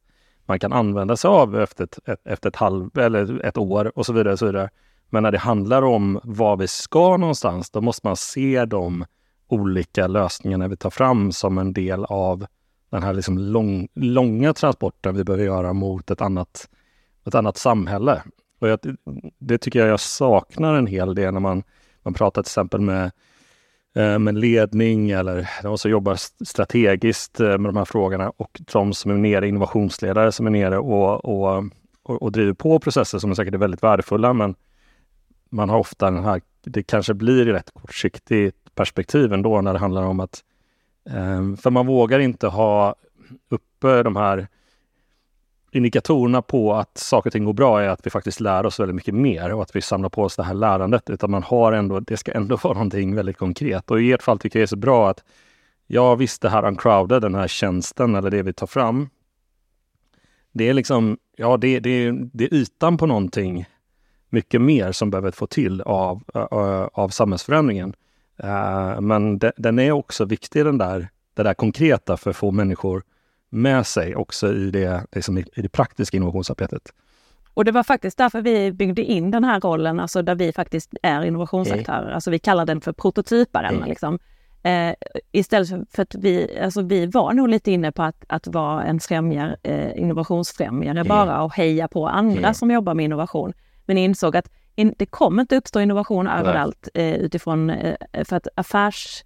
[0.47, 4.07] man kan använda sig av efter ett, ett, efter ett halv eller ett år och
[4.07, 4.33] så vidare.
[4.33, 4.71] Och så vidare.
[5.11, 9.05] Men när det handlar om var vi ska någonstans, då måste man se de
[9.49, 12.47] olika lösningarna vi tar fram som en del av
[12.91, 16.69] den här liksom lång, långa transporten vi behöver göra mot ett annat,
[17.27, 18.23] ett annat samhälle.
[18.59, 18.79] Och jag,
[19.39, 21.63] det tycker jag jag saknar en hel del när man,
[22.03, 23.11] man pratar till exempel med, eh,
[23.97, 28.93] Eh, med ledning eller de som jobbar strategiskt eh, med de här frågorna och de
[28.93, 31.65] som är nere, innovationsledare som är nere och, och,
[32.03, 34.33] och, och driver på processer som är säkert är väldigt värdefulla.
[34.33, 34.55] Men
[35.51, 40.03] man har ofta den här, det kanske blir rätt kortsiktigt perspektiv ändå när det handlar
[40.03, 40.45] om att
[41.11, 42.95] eh, för man vågar inte ha
[43.49, 44.49] uppe de här
[45.77, 48.95] indikatorerna på att saker och ting går bra är att vi faktiskt lär oss väldigt
[48.95, 51.11] mycket mer och att vi samlar på oss det här lärandet.
[51.11, 53.91] Utan man har ändå, det ska ändå vara någonting väldigt konkret.
[53.91, 55.25] Och i ert fall tycker jag det är så bra att
[55.87, 59.09] ja visst, det här uncrowded, den här tjänsten eller det vi tar fram.
[60.53, 63.67] Det är liksom, ja det, det, det är ytan på någonting
[64.31, 66.23] mycket mer som behöver få till av,
[66.93, 67.95] av samhällsförändringen.
[68.37, 73.03] Eh, men den är också viktig den där, det där konkreta för att få människor
[73.57, 76.93] med sig också i det, liksom i, det praktiska innovationsarbetet.
[77.55, 80.95] Och det var faktiskt därför vi byggde in den här rollen, alltså där vi faktiskt
[81.03, 82.03] är innovationsaktörer.
[82.03, 82.15] Mm.
[82.15, 83.75] Alltså vi kallar den för prototyparen.
[83.75, 83.89] Mm.
[83.89, 84.19] Liksom.
[84.63, 84.95] Eh,
[85.33, 89.01] istället för, att vi, alltså vi var nog lite inne på att, att vara en
[89.01, 91.09] främjar, eh, innovationsfrämjare mm.
[91.09, 93.53] bara och heja på andra som jobbar med innovation.
[93.87, 98.49] Men insåg att in, det kommer inte uppstå innovation överallt eh, utifrån, eh, för att
[98.55, 99.25] affärs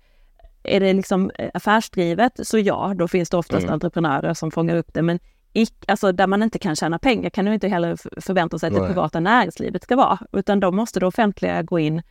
[0.63, 3.75] är det liksom eh, affärsdrivet, så ja, då finns det oftast mm.
[3.75, 5.03] entreprenörer som fångar upp det.
[5.03, 5.19] Men
[5.53, 8.75] ick, alltså där man inte kan tjäna pengar kan du inte heller förvänta sig att
[8.75, 12.03] det privata näringslivet ska vara, utan då måste det offentliga gå in.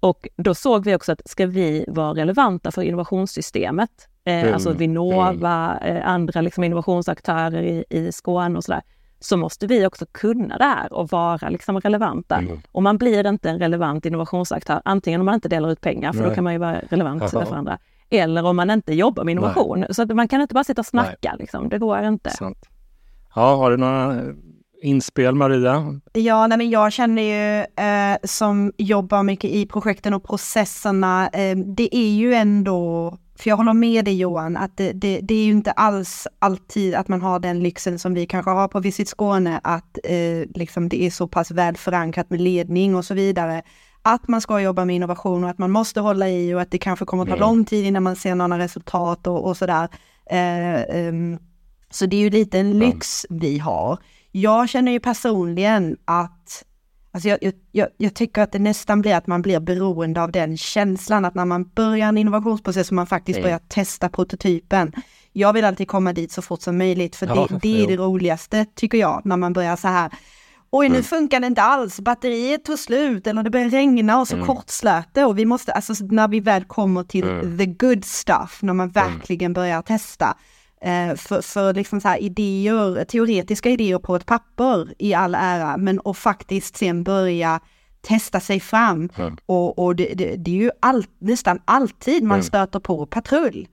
[0.00, 3.90] Och då såg vi också att ska vi vara relevanta för innovationssystemet,
[4.24, 4.54] eh, mm.
[4.54, 5.96] alltså Vinnova, mm.
[5.96, 8.82] eh, andra liksom innovationsaktörer i, i Skåne och sådär,
[9.20, 12.36] så måste vi också kunna det här och vara liksom relevanta.
[12.36, 12.60] Mm.
[12.72, 16.20] Och man blir inte en relevant innovationsaktör, antingen om man inte delar ut pengar, för
[16.20, 16.28] Nej.
[16.28, 17.44] då kan man ju vara relevant Aha.
[17.44, 17.78] för andra,
[18.10, 19.80] eller om man inte jobbar med innovation.
[19.80, 19.94] Nej.
[19.94, 21.68] Så att man kan inte bara sitta och snacka, liksom.
[21.68, 22.30] det går inte.
[22.30, 22.68] Sant.
[23.34, 24.22] Ja, har du några
[24.82, 26.00] inspel Maria?
[26.12, 31.56] Ja, nej, men jag känner ju eh, som jobbar mycket i projekten och processerna, eh,
[31.56, 35.44] det är ju ändå för jag håller med dig Johan, att det, det, det, är
[35.44, 39.08] ju inte alls alltid att man har den lyxen som vi kanske har på Visit
[39.08, 43.62] Skåne, att eh, liksom det är så pass väl förankrat med ledning och så vidare.
[44.08, 46.78] Att man ska jobba med innovation och att man måste hålla i och att det
[46.78, 47.48] kanske kommer att ta mm.
[47.48, 49.88] lång tid innan man ser några resultat och, och sådär.
[50.30, 51.38] Eh, um,
[51.90, 53.98] så det är ju lite en lyx vi har.
[54.32, 56.64] Jag känner ju personligen att
[57.10, 57.38] Alltså jag,
[57.72, 61.34] jag, jag, tycker att det nästan blir att man blir beroende av den känslan att
[61.34, 64.92] när man börjar en innovationsprocess och man faktiskt börjar testa prototypen.
[65.32, 67.96] Jag vill alltid komma dit så fort som möjligt för ja, det, det är det
[67.96, 70.12] roligaste tycker jag när man börjar så här.
[70.70, 74.34] Oj, nu funkar det inte alls, batteriet tog slut eller det börjar regna och så
[74.34, 74.46] mm.
[74.46, 77.58] kortslöt det och vi måste, alltså när vi väl kommer till mm.
[77.58, 79.10] the good stuff, när man mm.
[79.10, 80.36] verkligen börjar testa,
[80.80, 86.00] Eh, för, för liksom så idéer, teoretiska idéer på ett papper i all ära, men
[86.04, 87.60] att faktiskt sen börja
[88.00, 89.08] testa sig fram.
[89.16, 89.36] Mm.
[89.46, 92.42] Och, och det, det, det, är ju all, nästan alltid man mm.
[92.42, 93.68] stöter på patrull.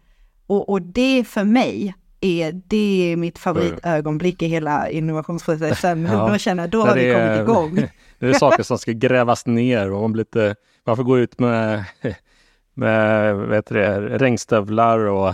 [0.47, 1.95] Och, och det för mig
[2.25, 6.05] är, det är mitt favoritögonblick i hela innovationsprocessen.
[6.11, 6.29] ja.
[6.29, 7.89] Då känner jag, då har vi kommit igång.
[8.19, 10.55] det är saker som ska grävas ner och man, blir lite,
[10.85, 11.83] man får gå ut med,
[12.73, 15.33] med vet det, regnstövlar och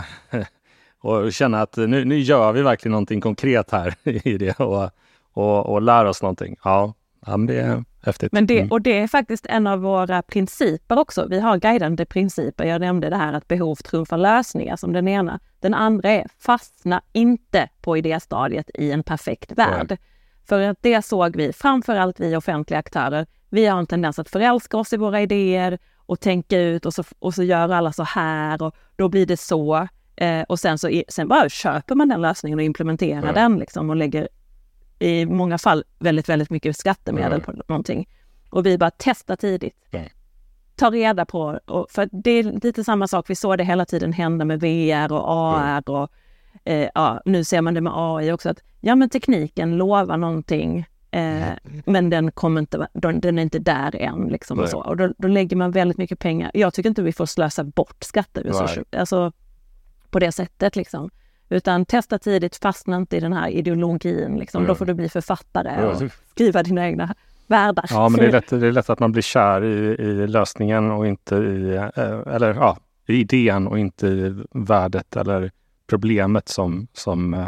[1.02, 4.90] och känna att nu, nu gör vi verkligen någonting konkret här i det och,
[5.32, 6.56] och, och lär oss någonting.
[6.64, 6.94] Ja,
[7.26, 8.32] ja det är häftigt.
[8.32, 8.70] Men det, mm.
[8.70, 11.26] och det är faktiskt en av våra principer också.
[11.26, 12.64] Vi har guidande principer.
[12.64, 15.40] Jag nämnde det här att behov trumfar lösningar som den ena.
[15.60, 19.86] Den andra är fastna inte på idéstadiet i en perfekt värld.
[19.88, 19.98] Nej.
[20.48, 24.76] För att det såg vi, framförallt vi offentliga aktörer, vi har en tendens att förälska
[24.76, 28.62] oss i våra idéer och tänka ut och så, och så gör alla så här
[28.62, 29.88] och då blir det så.
[30.16, 33.32] Eh, och sen, så, sen bara köper man den lösningen och implementerar ja.
[33.32, 34.28] den liksom och lägger
[35.02, 38.08] i många fall väldigt, väldigt mycket skattemedel på någonting.
[38.50, 39.76] Och vi bara testa tidigt.
[40.76, 44.44] Ta reda på, för det är lite samma sak, vi såg det hela tiden hända
[44.44, 46.10] med VR och AR och
[46.64, 50.86] eh, ja, nu ser man det med AI också, att ja men tekniken lovar någonting
[51.14, 51.52] Eh,
[51.84, 54.28] men den, kommer inte, den är inte där än.
[54.28, 54.78] Liksom, och så.
[54.78, 56.50] Och då, då, lägger man väldigt mycket pengar.
[56.54, 58.84] Jag tycker inte vi får slösa bort skatteresurser.
[58.96, 59.32] Alltså,
[60.10, 60.76] på det sättet.
[60.76, 61.10] Liksom.
[61.52, 64.36] Utan testa tidigt, fastna inte i den här ideologin.
[64.36, 64.58] Liksom.
[64.58, 64.68] Mm.
[64.68, 67.14] Då får du bli författare och skriva dina egna
[67.46, 67.84] världar.
[67.90, 70.90] Ja, men det är lätt, det är lätt att man blir kär i, i lösningen
[70.90, 75.50] och inte i, eh, eller ja, i idén och inte i värdet eller
[75.86, 77.46] problemet som, som eh,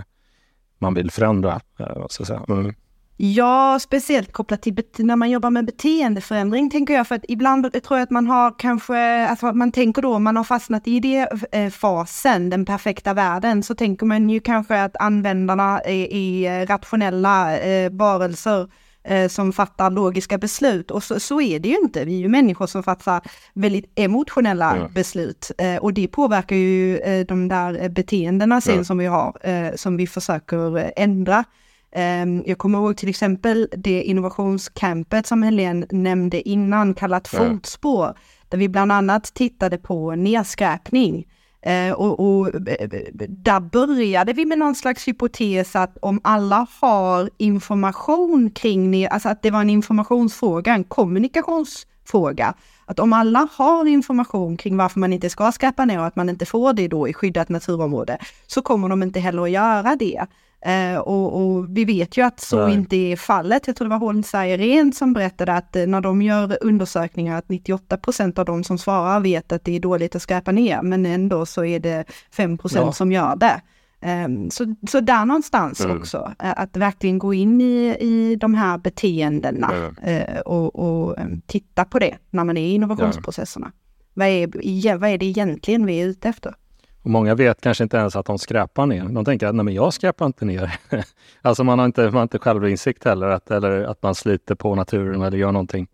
[0.78, 1.60] man vill förändra.
[1.78, 2.42] Eh, så att säga.
[2.48, 2.74] Mm.
[3.16, 7.98] Ja, speciellt kopplat till när man jobbar med beteendeförändring tänker jag, för att ibland tror
[7.98, 11.70] jag att man har kanske, alltså man tänker då, man har fastnat i det eh,
[11.70, 17.90] fasen, den perfekta världen, så tänker man ju kanske att användarna är, är rationella eh,
[17.90, 18.68] varelser
[19.04, 20.90] eh, som fattar logiska beslut.
[20.90, 22.04] Och så, så, är det ju inte.
[22.04, 23.20] Vi är ju människor som fattar
[23.52, 24.88] väldigt emotionella ja.
[24.88, 25.50] beslut.
[25.58, 26.98] Eh, och det påverkar ju
[27.28, 28.84] de där beteendena sen ja.
[28.84, 31.44] som vi har, som vi försöker ändra.
[31.94, 37.28] Ehm, jag kommer ihåg till exempel det innovationscampet som Helene nämnde innan, kallat.
[37.28, 38.18] Fotspår,
[38.48, 41.26] där vi bland annat tittade på nedskräpning.
[41.62, 42.50] Eh, och, och
[43.28, 49.42] där började vi med någon slags hypotes att om alla har information kring, alltså att
[49.42, 52.54] det var en informationsfråga, en kommunikationsfråga,
[52.86, 56.28] att om alla har information kring varför man inte ska skräpa ner och att man
[56.28, 60.26] inte får det då i skyddat naturområde, så kommer de inte heller att göra det.
[60.64, 62.74] Eh, och, och, vi vet ju att så Nej.
[62.74, 63.66] inte är fallet.
[63.66, 67.48] Jag tror det var Holmsa Irene som berättade att eh, när de gör undersökningar att
[67.48, 71.06] 98 procent av de som svarar vet att det är dåligt att skräpa ner, men
[71.06, 72.04] ändå så är det
[72.36, 72.92] 5 procent ja.
[72.92, 73.60] som gör det.
[74.26, 75.96] Um, så, så där någonstans mm.
[75.96, 80.22] också, uh, att verkligen gå in i, i de här beteendena mm.
[80.22, 83.66] uh, och, och um, titta på det när man är i innovationsprocesserna.
[83.66, 83.76] Mm.
[84.14, 86.54] Vad, är, vad är det egentligen vi är ute efter?
[87.04, 89.04] Och många vet kanske inte ens att de skräpar ner.
[89.04, 90.78] De tänker att nej, men jag skräpar inte ner.
[91.42, 94.74] alltså man har inte, man har inte självinsikt heller, att, eller att man sliter på
[94.74, 95.86] naturen eller gör någonting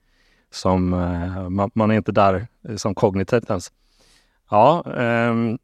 [0.50, 3.72] som eh, man, man, är inte där eh, som kognitivt ens.
[4.50, 4.84] Ja,
[5.30, 5.58] um,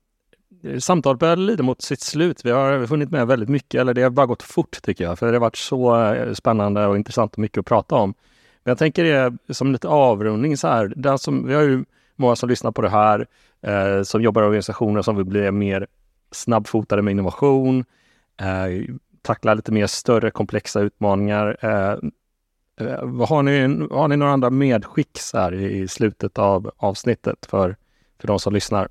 [0.79, 2.41] samtalet börjar lida mot sitt slut.
[2.45, 5.27] Vi har hunnit med väldigt mycket, eller det har bara gått fort tycker jag, för
[5.27, 8.15] det har varit så eh, spännande och intressant och mycket att prata om.
[8.65, 11.85] Men jag tänker det som lite avrundning så här, den som, vi har ju
[12.17, 13.27] många som lyssnar på det här
[13.67, 15.87] eh, som jobbar i organisationer som vill bli mer
[16.31, 17.85] snabbfotade med innovation,
[18.41, 21.57] eh, tackla lite mer större komplexa utmaningar.
[21.61, 21.99] Eh,
[22.87, 27.77] eh har, ni, har ni några andra medskick här i slutet av avsnittet för,
[28.21, 28.89] för de som lyssnar?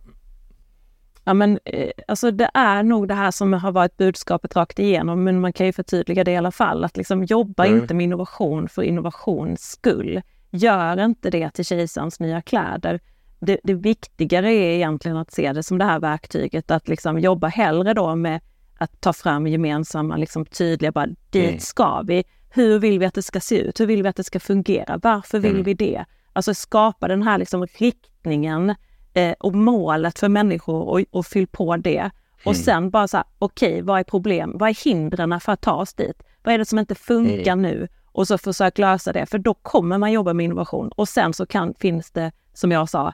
[1.27, 5.23] Ja men eh, alltså det är nog det här som har varit budskapet rakt igenom,
[5.23, 6.83] men man kan ju förtydliga det i alla fall.
[6.83, 7.81] Att liksom jobba mm.
[7.81, 10.21] inte med innovation för innovations skull.
[10.51, 12.99] Gör inte det till kejsarens nya kläder
[13.45, 17.47] det, det viktigare är egentligen att se det som det här verktyget, att liksom jobba
[17.47, 18.41] hellre då med
[18.77, 21.59] att ta fram gemensamma, liksom tydliga, bara dit mm.
[21.59, 22.23] ska vi.
[22.49, 23.79] Hur vill vi att det ska se ut?
[23.79, 24.99] Hur vill vi att det ska fungera?
[25.03, 25.63] Varför vill mm.
[25.63, 26.05] vi det?
[26.33, 28.75] Alltså skapa den här liksom riktningen
[29.13, 32.11] eh, och målet för människor och, och fyll på det.
[32.45, 32.63] Och mm.
[32.63, 34.57] sen bara så här, okej, okay, vad är problem?
[34.57, 36.23] Vad är hindren för att ta oss dit?
[36.43, 37.61] Vad är det som inte funkar mm.
[37.61, 37.87] nu?
[38.11, 40.89] Och så försök lösa det, för då kommer man jobba med innovation.
[40.89, 43.13] Och sen så kan, finns det, som jag sa,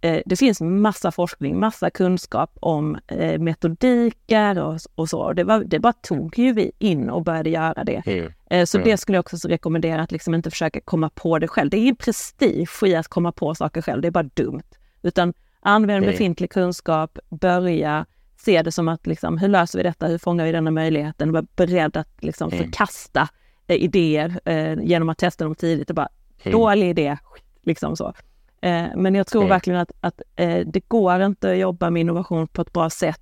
[0.00, 5.32] det finns massa forskning, massa kunskap om eh, metodiker och, och så.
[5.32, 8.02] Det, var, det bara tog ju vi in och började göra det.
[8.06, 8.32] Mm.
[8.50, 8.90] Eh, så mm.
[8.90, 11.70] det skulle jag också rekommendera, att liksom inte försöka komma på det själv.
[11.70, 14.62] Det är ingen prestige i att komma på saker själv, det är bara dumt.
[15.02, 16.10] Utan använd mm.
[16.10, 20.52] befintlig kunskap, börja se det som att liksom, hur löser vi detta, hur fångar vi
[20.52, 21.32] denna möjligheten?
[21.32, 22.64] Var beredd att liksom mm.
[22.64, 23.28] förkasta
[23.66, 26.08] eh, idéer eh, genom att testa dem tidigt och bara,
[26.42, 26.58] mm.
[26.58, 27.18] dålig idé,
[27.62, 28.12] liksom så.
[28.60, 29.50] Eh, men jag tror mm.
[29.50, 33.20] verkligen att, att eh, det går inte att jobba med innovation på ett bra sätt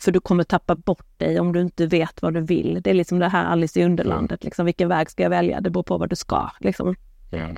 [0.00, 2.82] för du kommer tappa bort dig om du inte vet vad du vill.
[2.82, 5.60] Det är liksom det här Alice i Underlandet, liksom, vilken väg ska jag välja?
[5.60, 6.50] Det beror på vad du ska.
[6.60, 6.94] Liksom.
[7.32, 7.56] Mm.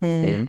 [0.00, 0.48] Mm.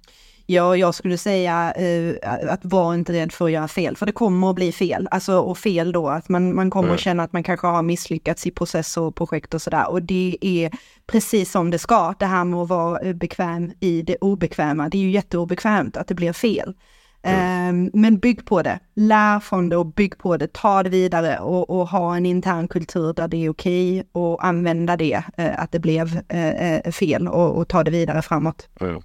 [0.51, 2.15] Ja, jag skulle säga eh,
[2.51, 5.07] att var inte rädd för att göra fel, för det kommer att bli fel.
[5.11, 6.95] Alltså, och fel då, att man, man kommer mm.
[6.95, 9.89] att känna att man kanske har misslyckats i process och projekt och sådär.
[9.89, 10.71] Och det är
[11.07, 14.89] precis som det ska, det här med att vara eh, bekväm i det obekväma.
[14.89, 16.73] Det är ju jätteobekvämt att det blir fel.
[17.21, 17.69] Mm.
[17.69, 21.39] Um, men bygg på det, lär från det och bygg på det, ta det vidare
[21.39, 25.61] och, och ha en intern kultur där det är okej okay och använda det, uh,
[25.63, 28.69] att det blev uh, fel och, och, ta det vidare framåt.
[28.81, 29.01] Mm.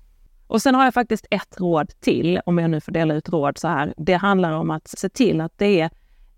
[0.54, 3.58] Och sen har jag faktiskt ett råd till, om jag nu får dela ut råd
[3.58, 3.94] så här.
[3.96, 5.90] Det handlar om att se till att det är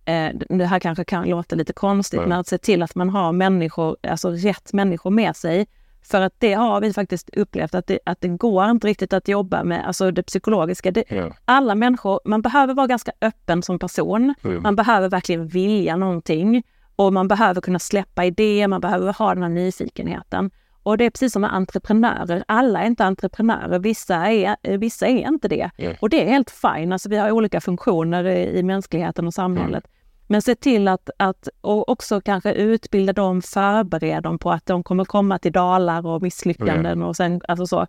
[0.05, 2.29] eh, det här kanske kan låta lite konstigt, mm.
[2.29, 5.67] men att se till att man har människor, alltså rätt människor med sig.
[6.03, 9.29] För att det har vi faktiskt upplevt att det, att det går inte riktigt att
[9.29, 10.91] jobba med, alltså det psykologiska.
[10.91, 11.33] Det, mm.
[11.45, 14.35] Alla människor, man behöver vara ganska öppen som person.
[14.45, 14.63] Mm.
[14.63, 16.63] Man behöver verkligen vilja någonting
[16.97, 20.51] och man behöver kunna släppa idéer, man behöver ha den här nyfikenheten.
[20.87, 22.45] Och det är precis som med entreprenörer.
[22.49, 23.79] Alla är inte entreprenörer.
[23.79, 25.71] Vissa är, vissa är inte det.
[25.79, 25.97] Mm.
[26.01, 26.93] Och det är helt fine.
[26.93, 29.85] Alltså vi har olika funktioner i mänskligheten och samhället.
[29.85, 29.91] Mm.
[30.27, 34.83] Men se till att, att och också kanske utbilda dem, förbereda dem på att de
[34.83, 37.09] kommer komma till dalar och misslyckanden mm.
[37.09, 37.87] och sen alltså så.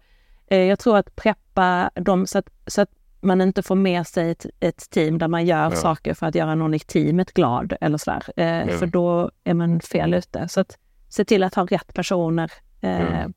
[0.47, 2.89] Eh, jag tror att preppa dem så att, så att
[3.21, 6.55] man inte får med sig ett, ett team där man gör saker för att göra
[6.55, 8.23] någon i teamet glad eller sådär.
[8.39, 10.47] Eh, för då är man fel ute.
[10.47, 10.77] Så att
[11.09, 12.51] se till att ha rätt personer
[12.81, 13.33] eh, mm.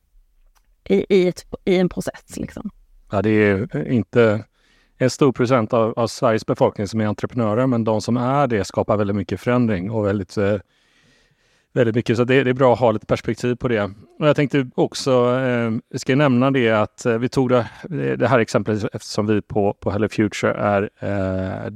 [0.84, 2.36] i, i, ett, i en process.
[2.36, 2.70] Liksom.
[3.11, 4.45] Ja, det är inte
[4.99, 8.64] en stor procent av, av, Sveriges befolkning som är entreprenörer, men de som är det
[8.64, 10.57] skapar väldigt mycket förändring och väldigt, eh,
[11.72, 12.16] väldigt mycket.
[12.16, 13.82] Så det, det, är bra att ha lite perspektiv på det.
[14.18, 17.68] Och jag tänkte också, eh, ska nämna det att eh, vi tog det,
[18.16, 21.72] det här exemplet eftersom vi på, på Hello Future är eh,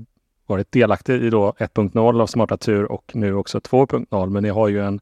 [0.46, 4.30] varit delaktig i då 1.0 av Smarta Tur och nu också 2.0.
[4.30, 5.00] Men ni har ju en,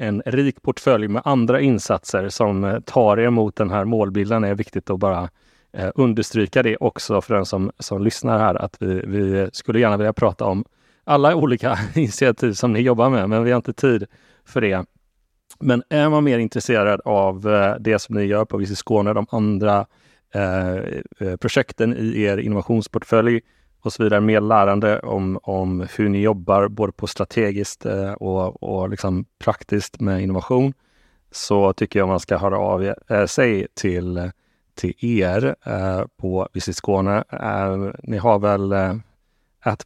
[0.00, 4.42] en rik portfölj med andra insatser som eh, tar er mot den här målbilden.
[4.42, 5.28] Det är viktigt att bara
[5.72, 9.96] eh, understryka det också för den som, som lyssnar här att vi, vi skulle gärna
[9.96, 10.64] vilja prata om
[11.04, 14.06] alla olika initiativ som ni jobbar med, men vi har inte tid
[14.44, 14.84] för det.
[15.60, 19.26] Men är man mer intresserad av eh, det som ni gör på Visit Skåne, de
[19.30, 19.86] andra
[20.34, 20.76] eh,
[21.18, 23.40] eh, projekten i er innovationsportfölj
[23.82, 28.62] och så vidare, mer lärande om, om hur ni jobbar både på strategiskt eh, och,
[28.62, 30.72] och liksom praktiskt med innovation,
[31.30, 34.30] så tycker jag man ska höra av eh, sig till
[34.80, 37.24] till er eh, på Visit Skåne.
[38.02, 38.94] Ni har väl eh,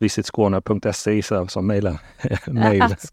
[0.01, 1.99] visitskåne.se som mejlen.
[2.47, 2.83] mail.
[2.83, 3.13] Att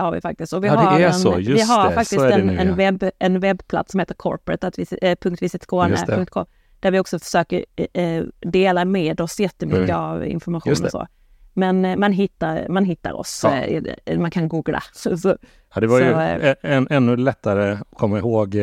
[0.00, 0.52] har vi faktiskt.
[0.52, 1.36] Och vi ja, har en, så.
[1.36, 1.94] Vi har det.
[1.94, 6.46] faktiskt en, en, webb, en webbplats som heter corporate.visitskåne.com
[6.86, 10.00] där vi också försöker eh, dela med oss jättemycket mm.
[10.00, 11.06] av information och så.
[11.52, 13.56] Men eh, man hittar, man hittar oss, ja.
[13.56, 14.82] eh, man kan googla.
[14.92, 15.36] Så, så,
[15.74, 18.54] ja, det var så, ju en, ännu lättare att komma ihåg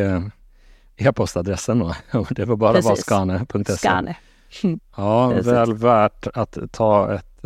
[0.98, 1.96] e-postadressen då.
[2.30, 3.78] Det var bara vara skane.se.
[3.78, 4.16] Skane.
[4.98, 7.46] Ja, väl värt att ta ett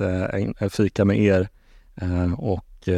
[0.59, 1.49] äh, fika med er
[2.37, 2.89] och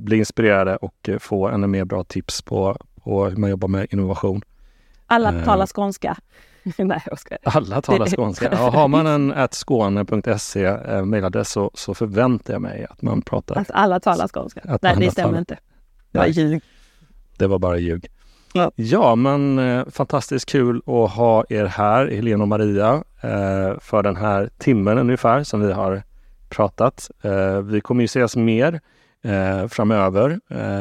[0.00, 4.42] bli inspirerade och få ännu mer bra tips på, på hur man jobbar med innovation.
[5.06, 6.16] Alla talar skånska.
[6.78, 7.36] Nej, jag ska.
[7.42, 8.48] Alla talar skånska.
[8.52, 13.60] Ja, har man en skåne.se eh, mejladress så, så förväntar jag mig att man pratar.
[13.60, 14.60] Att alla talar skånska.
[14.64, 15.38] Att Nej, det stämmer talar.
[15.38, 15.58] inte.
[16.10, 16.62] Det var ljug.
[17.38, 18.08] Det var bara ljug.
[18.56, 24.02] Ja, ja men eh, fantastiskt kul att ha er här, Helena och Maria, eh, för
[24.02, 26.02] den här timmen ungefär som vi har
[26.48, 27.10] pratat.
[27.22, 28.80] Eh, vi kommer ju ses mer
[29.68, 30.40] framöver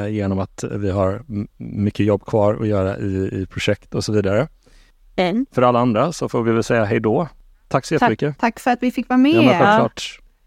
[0.09, 1.23] genom att vi har
[1.57, 4.47] mycket jobb kvar att göra i, i projekt och så vidare.
[5.15, 5.45] Mm.
[5.51, 7.27] För alla andra så får vi väl säga hej då.
[7.67, 8.37] Tack så jättemycket.
[8.37, 9.59] Tack, tack för att vi fick vara med.
[9.59, 9.89] Ja,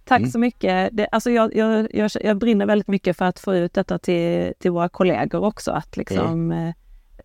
[0.04, 0.30] Tack mm.
[0.30, 0.90] så mycket.
[0.92, 4.52] Det, alltså jag, jag, jag, jag, brinner väldigt mycket för att få ut detta till,
[4.58, 5.70] till våra kollegor också.
[5.70, 6.72] Att liksom, mm.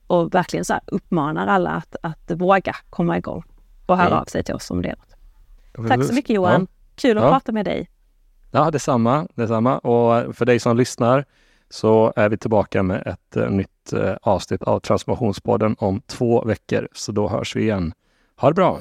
[0.08, 3.44] Och verkligen så uppmanar alla att, att våga komma igång
[3.86, 4.20] och höra mm.
[4.20, 4.96] av sig till oss om det.
[5.88, 6.62] Tack så mycket Johan!
[6.62, 6.68] Ja.
[6.96, 7.30] Kul att ja.
[7.30, 7.90] prata med dig.
[8.52, 9.78] Ja, detsamma, detsamma.
[9.78, 11.26] Och för dig som lyssnar
[11.70, 13.50] så är vi tillbaka med ett uh,
[13.82, 16.88] nytt eh, avsnitt av Transformationspodden om två veckor.
[16.94, 17.94] Så då hörs vi igen.
[18.36, 18.80] Ha det bra!